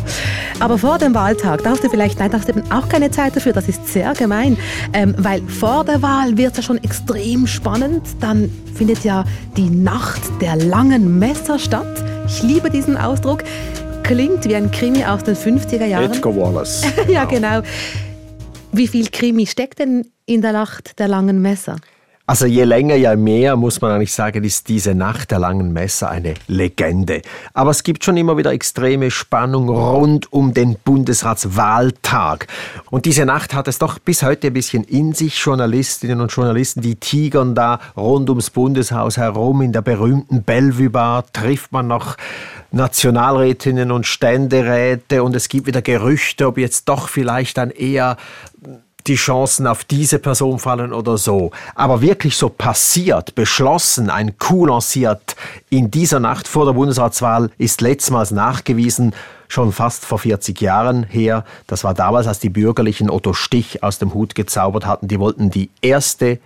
Aber 0.60 0.78
vor 0.78 0.98
dem 0.98 1.14
Wahltag 1.14 1.62
darfst 1.64 1.84
du 1.84 1.90
vielleicht, 1.90 2.18
nein, 2.18 2.30
darfst 2.30 2.48
du 2.48 2.52
eben 2.52 2.72
auch 2.72 2.88
keine 2.88 3.10
Zeit 3.10 3.36
dafür, 3.36 3.52
das 3.52 3.68
ist 3.68 3.88
sehr 3.88 4.14
gemein, 4.14 4.56
ähm, 4.92 5.14
weil 5.18 5.42
vor 5.42 5.84
der 5.84 6.00
Wahl 6.00 6.38
wird 6.38 6.52
es 6.52 6.58
ja 6.58 6.62
schon 6.62 6.82
extrem 6.82 7.46
spannend. 7.46 8.02
Dann 8.20 8.50
findet 8.74 9.04
ja 9.04 9.24
die 9.56 9.68
Nacht 9.68 10.22
der 10.40 10.56
langen 10.56 11.18
Messer 11.18 11.58
statt. 11.58 12.02
Ich 12.26 12.42
liebe 12.42 12.70
diesen 12.70 12.96
Ausdruck 12.96 13.42
klingt 14.04 14.44
wie 14.44 14.54
ein 14.54 14.70
Krimi 14.70 15.04
aus 15.04 15.24
den 15.24 15.34
50er 15.34 15.86
Jahren. 15.86 16.12
Edgar 16.12 16.36
Wallace. 16.36 16.82
ja, 17.08 17.24
genau. 17.24 17.62
Wie 18.70 18.86
viel 18.86 19.08
Krimi 19.10 19.46
steckt 19.46 19.78
denn 19.80 20.06
in 20.26 20.42
der 20.42 20.52
Nacht 20.52 20.98
der 20.98 21.08
langen 21.08 21.42
Messer? 21.42 21.76
Also 22.26 22.46
je 22.46 22.64
länger, 22.64 22.94
je 22.94 23.16
mehr, 23.16 23.54
muss 23.54 23.82
man 23.82 23.90
eigentlich 23.90 24.14
sagen, 24.14 24.44
ist 24.44 24.68
diese 24.70 24.94
Nacht 24.94 25.30
der 25.30 25.38
langen 25.38 25.74
Messer 25.74 26.08
eine 26.08 26.32
Legende. 26.48 27.20
Aber 27.52 27.70
es 27.70 27.82
gibt 27.82 28.02
schon 28.02 28.16
immer 28.16 28.38
wieder 28.38 28.50
extreme 28.50 29.10
Spannung 29.10 29.68
rund 29.68 30.32
um 30.32 30.54
den 30.54 30.76
Bundesratswahltag. 30.82 32.46
Und 32.90 33.04
diese 33.04 33.26
Nacht 33.26 33.52
hat 33.52 33.68
es 33.68 33.78
doch 33.78 33.98
bis 33.98 34.22
heute 34.22 34.46
ein 34.46 34.54
bisschen 34.54 34.84
in 34.84 35.12
sich. 35.12 35.38
Journalistinnen 35.38 36.22
und 36.22 36.32
Journalisten, 36.32 36.80
die 36.80 36.94
tigern 36.94 37.54
da 37.54 37.78
rund 37.94 38.30
ums 38.30 38.48
Bundeshaus 38.48 39.18
herum. 39.18 39.60
In 39.60 39.72
der 39.72 39.82
berühmten 39.82 40.44
Bellevue 40.44 40.88
Bar 40.88 41.26
trifft 41.30 41.72
man 41.72 41.88
noch 41.88 42.16
Nationalrätinnen 42.70 43.92
und 43.92 44.06
Ständeräte 44.06 45.22
und 45.22 45.36
es 45.36 45.50
gibt 45.50 45.66
wieder 45.66 45.82
Gerüchte, 45.82 46.46
ob 46.46 46.56
jetzt 46.56 46.88
doch 46.88 47.08
vielleicht 47.08 47.58
dann 47.58 47.68
eher 47.70 48.16
die 49.06 49.16
Chancen 49.16 49.66
auf 49.66 49.84
diese 49.84 50.18
Person 50.18 50.58
fallen 50.58 50.92
oder 50.92 51.18
so. 51.18 51.50
Aber 51.74 52.00
wirklich 52.00 52.36
so 52.36 52.48
passiert, 52.48 53.34
beschlossen, 53.34 54.08
ein 54.08 54.38
Coup 54.38 54.66
lanciert 54.66 55.36
in 55.68 55.90
dieser 55.90 56.20
Nacht 56.20 56.48
vor 56.48 56.64
der 56.64 56.72
Bundesratswahl 56.72 57.50
ist 57.58 57.80
letztmals 57.80 58.30
nachgewiesen, 58.30 59.14
schon 59.48 59.72
fast 59.72 60.04
vor 60.04 60.18
40 60.18 60.60
Jahren 60.60 61.04
her. 61.04 61.44
Das 61.66 61.84
war 61.84 61.92
damals, 61.92 62.26
als 62.26 62.38
die 62.38 62.48
Bürgerlichen 62.48 63.10
Otto 63.10 63.34
Stich 63.34 63.82
aus 63.82 63.98
dem 63.98 64.14
Hut 64.14 64.34
gezaubert 64.34 64.86
hatten. 64.86 65.08
Die 65.08 65.20
wollten 65.20 65.50
die 65.50 65.70
erste 65.82 66.38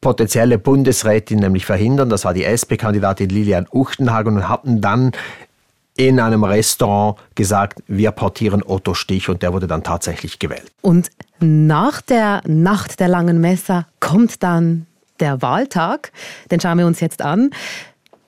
potenzielle 0.00 0.58
Bundesrätin 0.58 1.40
nämlich 1.40 1.66
verhindern. 1.66 2.10
Das 2.10 2.24
war 2.24 2.34
die 2.34 2.44
SP-Kandidatin 2.44 3.28
Lilian 3.28 3.66
Uchtenhagen 3.72 4.36
und 4.36 4.48
hatten 4.48 4.80
dann 4.80 5.12
in 5.96 6.20
einem 6.20 6.44
Restaurant 6.44 7.18
gesagt, 7.34 7.82
wir 7.86 8.10
portieren 8.12 8.62
Otto 8.64 8.94
Stich 8.94 9.28
und 9.28 9.42
der 9.42 9.52
wurde 9.52 9.66
dann 9.66 9.82
tatsächlich 9.82 10.38
gewählt. 10.38 10.70
Und 10.80 11.10
nach 11.40 12.00
der 12.00 12.42
Nacht 12.46 13.00
der 13.00 13.08
langen 13.08 13.40
Messer 13.40 13.86
kommt 14.00 14.42
dann 14.42 14.86
der 15.20 15.42
Wahltag. 15.42 16.12
Den 16.50 16.60
schauen 16.60 16.78
wir 16.78 16.86
uns 16.86 17.00
jetzt 17.00 17.22
an. 17.22 17.50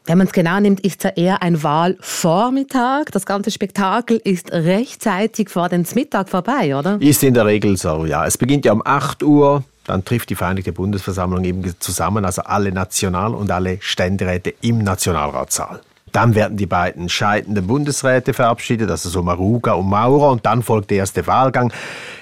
Wenn 0.07 0.19
man 0.19 0.27
es 0.27 0.35
genau 0.35 0.61
nimmt, 0.61 0.81
ist 0.81 1.03
es 1.03 1.05
ja 1.05 1.11
eher 1.17 1.43
ein 1.43 1.63
Wahlvormittag. 1.63 3.07
Das 3.11 3.25
ganze 3.25 3.51
Spektakel 3.51 4.21
ist 4.23 4.53
rechtzeitig 4.53 5.49
vor 5.49 5.71
dem 5.71 5.87
Mittag 5.95 6.29
vorbei, 6.29 6.77
oder? 6.77 7.01
Ist 7.01 7.23
in 7.23 7.33
der 7.33 7.47
Regel 7.47 7.79
so, 7.79 8.05
ja. 8.05 8.27
Es 8.27 8.37
beginnt 8.37 8.67
ja 8.67 8.73
um 8.73 8.83
8 8.85 9.23
Uhr. 9.23 9.65
Dann 9.87 10.05
trifft 10.05 10.29
die 10.31 10.35
Vereinigte 10.35 10.73
Bundesversammlung 10.73 11.45
eben 11.45 11.75
zusammen, 11.79 12.25
also 12.25 12.43
alle 12.43 12.73
National- 12.73 13.35
und 13.35 13.51
alle 13.51 13.79
Ständeräte 13.81 14.55
im 14.61 14.79
Nationalratssaal. 14.79 15.81
Dann 16.15 16.37
werden 16.37 16.57
die 16.57 16.67
beiden 16.67 17.09
scheidenden 17.09 17.67
Bundesräte 17.67 18.35
verabschiedet, 18.35 18.89
also 18.89 19.09
so 19.09 19.25
Maruga 19.25 19.73
und 19.73 19.89
Maurer, 19.89 20.31
und 20.31 20.47
dann 20.47 20.63
folgt 20.63 20.93
der 20.93 20.99
erste 20.99 21.27
Wahlgang. 21.27 21.73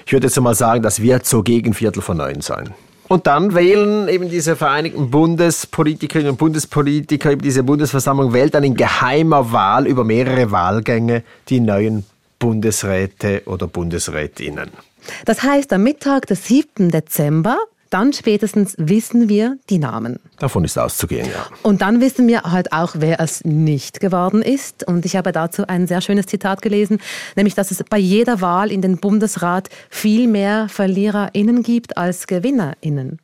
Ich 0.07 0.11
würde 0.11 0.25
jetzt 0.25 0.41
mal 0.41 0.55
sagen, 0.55 0.81
das 0.81 0.99
wird 0.99 1.27
so 1.27 1.43
gegen 1.43 1.75
Viertel 1.75 2.01
von 2.01 2.17
neun 2.17 2.41
sein. 2.41 2.73
Und 3.07 3.27
dann 3.27 3.53
wählen 3.53 4.07
eben 4.07 4.29
diese 4.29 4.55
vereinigten 4.55 5.11
Bundespolitikerinnen 5.11 6.31
und 6.31 6.37
Bundespolitiker, 6.37 7.33
eben 7.33 7.43
diese 7.43 7.61
Bundesversammlung 7.61 8.33
wählt 8.33 8.55
dann 8.55 8.63
in 8.63 8.73
geheimer 8.73 9.51
Wahl 9.51 9.85
über 9.85 10.03
mehrere 10.03 10.49
Wahlgänge 10.49 11.21
die 11.49 11.59
neuen 11.59 12.03
Bundesräte 12.39 13.43
oder 13.45 13.67
Bundesrätinnen. 13.67 14.71
Das 15.25 15.43
heißt, 15.43 15.71
am 15.71 15.83
Mittag 15.83 16.25
des 16.25 16.47
7. 16.47 16.89
Dezember 16.89 17.57
dann 17.93 18.13
spätestens 18.13 18.75
wissen 18.77 19.29
wir 19.29 19.57
die 19.69 19.77
Namen. 19.77 20.19
Davon 20.39 20.63
ist 20.63 20.77
auszugehen, 20.77 21.27
ja. 21.27 21.45
Und 21.61 21.81
dann 21.81 22.01
wissen 22.01 22.27
wir 22.27 22.41
halt 22.43 22.73
auch, 22.73 22.95
wer 22.97 23.19
es 23.19 23.45
nicht 23.45 23.99
geworden 23.99 24.41
ist. 24.41 24.87
Und 24.87 25.05
ich 25.05 25.15
habe 25.15 25.31
dazu 25.31 25.67
ein 25.67 25.87
sehr 25.87 26.01
schönes 26.01 26.25
Zitat 26.25 26.61
gelesen, 26.61 26.99
nämlich, 27.35 27.55
dass 27.55 27.71
es 27.71 27.83
bei 27.83 27.97
jeder 27.97 28.41
Wahl 28.41 28.71
in 28.71 28.81
den 28.81 28.97
Bundesrat 28.97 29.69
viel 29.89 30.27
mehr 30.27 30.67
VerliererInnen 30.69 31.61
gibt 31.61 31.97
als 31.97 32.27
GewinnerInnen. 32.27 33.19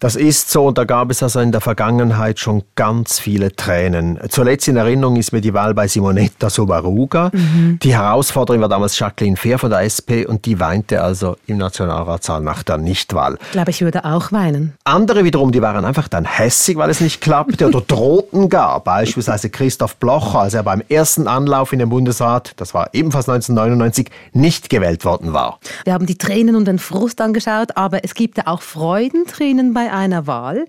Das 0.00 0.16
ist 0.16 0.50
so 0.50 0.66
und 0.66 0.78
da 0.78 0.84
gab 0.84 1.10
es 1.10 1.22
also 1.22 1.40
in 1.40 1.52
der 1.52 1.60
Vergangenheit 1.60 2.38
schon 2.38 2.62
ganz 2.74 3.18
viele 3.18 3.54
Tränen. 3.54 4.18
Zuletzt 4.28 4.68
in 4.68 4.76
Erinnerung 4.76 5.16
ist 5.16 5.32
mir 5.32 5.40
die 5.40 5.54
Wahl 5.54 5.74
bei 5.74 5.88
Simonetta 5.88 6.50
Sobaruga. 6.50 7.30
Mhm. 7.32 7.78
Die 7.82 7.94
Herausforderin 7.94 8.60
war 8.60 8.68
damals 8.68 8.98
Jacqueline 8.98 9.36
Fehr 9.36 9.58
von 9.58 9.70
der 9.70 9.80
SP 9.86 10.26
und 10.26 10.46
die 10.46 10.60
weinte 10.60 11.02
also 11.02 11.36
im 11.46 11.58
Nationalratssaal 11.58 12.40
nach 12.40 12.62
der 12.62 12.78
Nichtwahl. 12.78 13.38
Ich 13.46 13.52
glaube, 13.52 13.70
ich 13.70 13.80
würde 13.80 14.04
auch 14.04 14.32
weinen. 14.32 14.74
Andere 14.84 15.24
wiederum, 15.24 15.52
die 15.52 15.62
waren 15.62 15.84
einfach 15.84 16.08
dann 16.08 16.24
hässig, 16.24 16.76
weil 16.76 16.90
es 16.90 17.00
nicht 17.00 17.20
klappte 17.20 17.66
oder 17.66 17.80
drohten 17.80 18.48
gar. 18.48 18.80
Beispielsweise 18.80 19.50
Christoph 19.50 19.96
Blocher, 19.96 20.40
als 20.40 20.54
er 20.54 20.62
beim 20.62 20.82
ersten 20.88 21.28
Anlauf 21.28 21.72
in 21.72 21.78
den 21.78 21.88
Bundesrat, 21.88 22.52
das 22.56 22.74
war 22.74 22.90
ebenfalls 22.92 23.28
1999, 23.28 24.10
nicht 24.32 24.68
gewählt 24.68 25.04
worden 25.04 25.32
war. 25.32 25.58
Wir 25.84 25.92
haben 25.92 26.06
die 26.06 26.18
Tränen 26.18 26.56
und 26.56 26.66
den 26.66 26.78
Frust 26.78 27.20
angeschaut, 27.20 27.76
aber 27.76 28.04
es 28.04 28.14
gibt 28.14 28.38
ja 28.38 28.44
auch 28.46 28.62
Freudentränen 28.62 29.74
bei 29.74 29.83
einer 29.90 30.26
Wahl. 30.26 30.66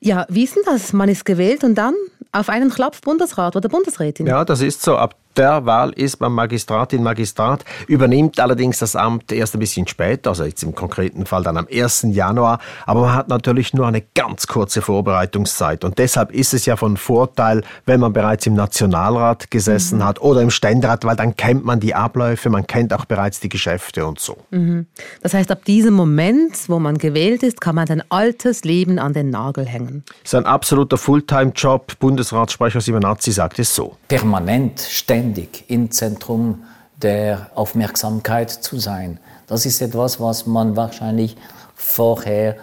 Ja, 0.00 0.26
wie 0.28 0.44
ist 0.44 0.56
denn 0.56 0.64
das? 0.66 0.92
Man 0.92 1.08
ist 1.08 1.24
gewählt 1.24 1.64
und 1.64 1.76
dann 1.76 1.94
auf 2.32 2.48
einen 2.48 2.70
Klapp 2.70 3.00
Bundesrat 3.00 3.56
oder 3.56 3.68
Bundesrätin. 3.68 4.26
Ja, 4.26 4.44
das 4.44 4.60
ist 4.60 4.82
so. 4.82 4.96
Ab 4.96 5.16
der 5.36 5.66
Wahl 5.66 5.90
ist 5.90 6.18
beim 6.18 6.34
Magistratin 6.34 7.02
Magistrat, 7.02 7.64
übernimmt 7.86 8.38
allerdings 8.38 8.78
das 8.78 8.96
Amt 8.96 9.32
erst 9.32 9.54
ein 9.54 9.58
bisschen 9.58 9.86
später, 9.86 10.30
also 10.30 10.44
jetzt 10.44 10.62
im 10.62 10.74
konkreten 10.74 11.26
Fall 11.26 11.42
dann 11.42 11.56
am 11.56 11.66
1. 11.72 12.06
Januar. 12.10 12.60
Aber 12.86 13.02
man 13.02 13.14
hat 13.14 13.28
natürlich 13.28 13.74
nur 13.74 13.86
eine 13.86 14.02
ganz 14.14 14.46
kurze 14.46 14.82
Vorbereitungszeit. 14.82 15.84
Und 15.84 15.98
deshalb 15.98 16.32
ist 16.32 16.54
es 16.54 16.66
ja 16.66 16.76
von 16.76 16.96
Vorteil, 16.96 17.62
wenn 17.86 18.00
man 18.00 18.12
bereits 18.12 18.46
im 18.46 18.54
Nationalrat 18.54 19.50
gesessen 19.50 19.98
mhm. 19.98 20.04
hat 20.04 20.20
oder 20.20 20.40
im 20.40 20.50
Ständerat, 20.50 21.04
weil 21.04 21.16
dann 21.16 21.36
kennt 21.36 21.64
man 21.64 21.80
die 21.80 21.94
Abläufe, 21.94 22.48
man 22.50 22.66
kennt 22.66 22.92
auch 22.92 23.04
bereits 23.04 23.40
die 23.40 23.48
Geschäfte 23.48 24.06
und 24.06 24.20
so. 24.20 24.36
Mhm. 24.50 24.86
Das 25.22 25.34
heißt, 25.34 25.50
ab 25.50 25.64
diesem 25.64 25.94
Moment, 25.94 26.68
wo 26.68 26.78
man 26.78 26.98
gewählt 26.98 27.42
ist, 27.42 27.60
kann 27.60 27.74
man 27.74 27.86
sein 27.86 28.02
altes 28.08 28.64
Leben 28.64 28.98
an 28.98 29.12
den 29.12 29.30
Nagel 29.30 29.66
hängen. 29.66 30.04
Das 30.22 30.32
ist 30.32 30.34
ein 30.34 30.46
absoluter 30.46 30.96
Fulltime-Job. 30.96 31.98
Bundesratssprecher 31.98 32.80
Simonazzi 32.80 33.32
sagt 33.32 33.58
es 33.58 33.74
so. 33.74 33.96
Permanent, 34.08 34.80
ständig 34.80 35.23
ständig 35.24 35.64
im 35.68 35.90
Zentrum 35.90 36.64
der 37.00 37.50
Aufmerksamkeit 37.54 38.50
zu 38.50 38.78
sein. 38.78 39.18
Das 39.46 39.64
ist 39.64 39.80
etwas, 39.80 40.20
was 40.20 40.46
man 40.46 40.76
wahrscheinlich 40.76 41.36
vorher 41.74 42.56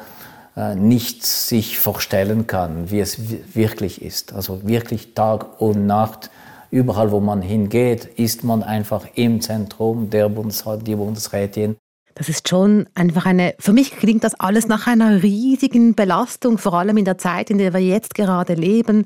äh, 0.56 0.76
nicht 0.76 1.26
sich 1.26 1.80
vorstellen 1.80 2.46
kann, 2.46 2.92
wie 2.92 3.00
es 3.00 3.18
wirklich 3.56 4.04
ist. 4.04 4.34
Also 4.34 4.68
wirklich 4.68 5.16
Tag 5.16 5.60
und 5.60 5.88
Nacht, 5.88 6.30
überall 6.70 7.12
wo 7.12 7.20
man 7.20 7.42
hingeht, 7.42 8.06
ist 8.06 8.44
man 8.44 8.62
einfach 8.62 9.08
im 9.16 9.42
Zentrum 9.42 10.12
der 10.12 10.30
Bundesrat, 10.30 10.86
die 10.86 10.96
Bundesrätin. 10.96 11.78
Das 12.14 12.30
ist 12.30 12.48
schon 12.48 12.88
einfach 12.94 13.26
eine, 13.26 13.56
für 13.58 13.74
mich 13.74 13.92
klingt 13.92 14.24
das 14.24 14.40
alles 14.40 14.68
nach 14.68 14.86
einer 14.86 15.24
riesigen 15.24 15.96
Belastung, 15.96 16.60
vor 16.60 16.76
allem 16.76 16.98
in 16.98 17.06
der 17.06 17.18
Zeit, 17.18 17.50
in 17.50 17.58
der 17.58 17.74
wir 17.74 17.82
jetzt 17.82 18.14
gerade 18.14 18.54
leben. 18.54 19.06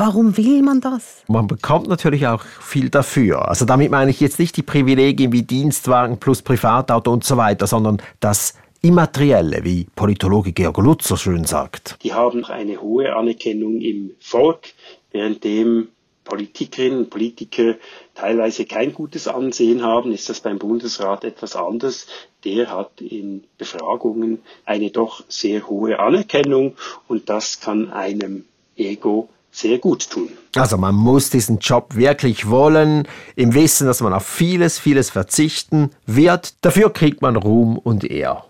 Warum 0.00 0.36
will 0.36 0.62
man 0.62 0.80
das? 0.80 1.24
Man 1.26 1.48
bekommt 1.48 1.88
natürlich 1.88 2.24
auch 2.28 2.44
viel 2.44 2.88
dafür. 2.88 3.48
Also 3.48 3.64
damit 3.64 3.90
meine 3.90 4.12
ich 4.12 4.20
jetzt 4.20 4.38
nicht 4.38 4.56
die 4.56 4.62
Privilegien 4.62 5.32
wie 5.32 5.42
Dienstwagen 5.42 6.20
plus 6.20 6.40
Privatauto 6.40 7.12
und 7.12 7.24
so 7.24 7.36
weiter, 7.36 7.66
sondern 7.66 8.00
das 8.20 8.54
Immaterielle, 8.80 9.64
wie 9.64 9.88
Politologe 9.96 10.52
Georg 10.52 10.78
Lutz 10.78 11.08
so 11.08 11.16
schön 11.16 11.44
sagt. 11.44 11.96
Die 12.04 12.12
haben 12.12 12.44
eine 12.44 12.80
hohe 12.80 13.16
Anerkennung 13.16 13.80
im 13.80 14.12
Volk, 14.20 14.68
währenddem 15.10 15.88
Politikerinnen 16.22 16.98
und 16.98 17.10
Politiker 17.10 17.74
teilweise 18.14 18.66
kein 18.66 18.94
gutes 18.94 19.26
Ansehen 19.26 19.82
haben, 19.82 20.12
ist 20.12 20.28
das 20.28 20.40
beim 20.40 20.60
Bundesrat 20.60 21.24
etwas 21.24 21.56
anders. 21.56 22.06
Der 22.44 22.70
hat 22.70 23.00
in 23.00 23.42
Befragungen 23.56 24.42
eine 24.64 24.90
doch 24.90 25.24
sehr 25.26 25.66
hohe 25.66 25.98
Anerkennung 25.98 26.76
und 27.08 27.28
das 27.28 27.58
kann 27.58 27.90
einem 27.90 28.44
Ego 28.76 29.28
sehr 29.50 29.78
gut 29.78 30.08
tun. 30.10 30.28
Also 30.56 30.76
man 30.76 30.94
muss 30.94 31.30
diesen 31.30 31.58
Job 31.58 31.94
wirklich 31.94 32.48
wollen, 32.48 33.06
im 33.36 33.54
Wissen, 33.54 33.86
dass 33.86 34.00
man 34.00 34.12
auf 34.12 34.26
vieles, 34.26 34.78
vieles 34.78 35.10
verzichten 35.10 35.90
wird. 36.06 36.54
Dafür 36.64 36.92
kriegt 36.92 37.22
man 37.22 37.36
Ruhm 37.36 37.78
und 37.78 38.04
Ehr. 38.04 38.44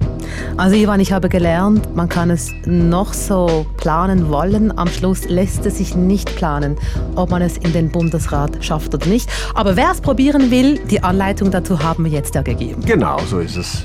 Also 0.57 0.77
Ivan, 0.77 1.01
ich 1.01 1.13
habe 1.13 1.29
gelernt, 1.29 1.95
man 1.95 2.09
kann 2.09 2.31
es 2.31 2.53
noch 2.67 3.13
so 3.15 3.67
planen 3.77 4.29
wollen. 4.29 4.77
Am 4.77 4.89
Schluss 4.89 5.25
lässt 5.29 5.67
es 5.67 5.79
sich 5.79 5.95
nicht 5.95 6.35
planen, 6.37 6.77
ob 7.15 7.31
man 7.31 7.43
es 7.43 7.59
in 7.59 7.73
den 7.73 7.91
Bundesrat 7.91 8.65
schafft 8.65 8.95
oder 8.95 9.07
nicht. 9.07 9.29
Aber 9.55 9.77
wer 9.77 9.91
es 9.91 10.01
probieren 10.01 10.51
will, 10.51 10.79
die 10.91 11.03
Anleitung 11.03 11.51
dazu 11.51 11.83
haben 11.83 12.05
wir 12.05 12.13
jetzt 12.13 12.35
ja 12.35 12.43
gegeben. 12.43 12.83
Genau, 12.85 13.19
so 13.29 13.39
ist 13.39 13.57
es. 13.57 13.83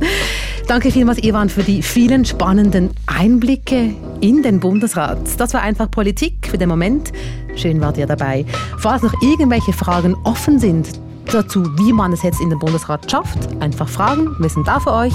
Danke 0.66 0.90
vielmals, 0.90 1.22
Ivan, 1.22 1.50
für 1.50 1.62
die 1.62 1.82
vielen 1.82 2.24
spannenden 2.24 2.88
Einblicke 3.06 3.94
in 4.20 4.42
den 4.42 4.60
Bundesrat. 4.60 5.18
Das 5.38 5.52
war 5.52 5.60
einfach 5.60 5.90
Politik 5.90 6.48
für 6.48 6.56
den 6.56 6.70
Moment. 6.70 7.12
Schön 7.54 7.82
wart 7.82 7.98
ihr 7.98 8.06
dabei. 8.06 8.46
Falls 8.78 9.02
noch 9.02 9.12
irgendwelche 9.20 9.74
Fragen 9.74 10.16
offen 10.24 10.58
sind 10.58 10.88
dazu, 11.32 11.64
wie 11.78 11.92
man 11.92 12.12
es 12.12 12.22
jetzt 12.22 12.40
in 12.40 12.48
den 12.48 12.58
Bundesrat 12.58 13.10
schafft, 13.10 13.38
einfach 13.60 13.88
fragen. 13.88 14.34
Wir 14.38 14.48
sind 14.48 14.66
da 14.66 14.80
für 14.80 14.92
euch. 14.92 15.12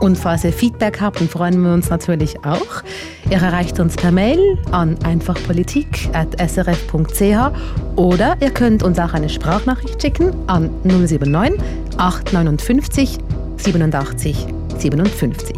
Und 0.00 0.18
falls 0.18 0.42
ihr 0.44 0.52
Feedback 0.52 1.00
habt, 1.00 1.20
dann 1.20 1.28
freuen 1.28 1.62
wir 1.62 1.72
uns 1.72 1.90
natürlich 1.90 2.44
auch. 2.44 2.82
Ihr 3.30 3.38
erreicht 3.38 3.78
uns 3.78 3.94
per 3.94 4.10
Mail 4.10 4.58
an 4.72 4.96
einfachpolitik.srf.ch 5.04 7.96
oder 7.96 8.36
ihr 8.40 8.50
könnt 8.50 8.82
uns 8.82 8.98
auch 8.98 9.14
eine 9.14 9.28
Sprachnachricht 9.28 10.02
schicken 10.02 10.34
an 10.48 10.70
079 10.84 11.60
859 11.98 13.18
87 13.56 14.57
57. 14.78 15.56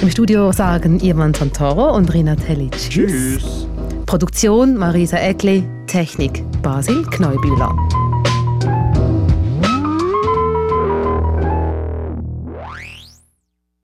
Im 0.00 0.10
Studio 0.10 0.52
sagen 0.52 0.98
Ivan 1.00 1.34
Santoro 1.34 1.94
und 1.94 2.12
Rina 2.12 2.34
Telic. 2.34 2.72
Tschüss. 2.72 3.66
Produktion 4.06 4.76
Marisa 4.76 5.18
Eckli, 5.18 5.64
Technik 5.86 6.42
Basil 6.62 7.04
Kneubühler. 7.04 7.74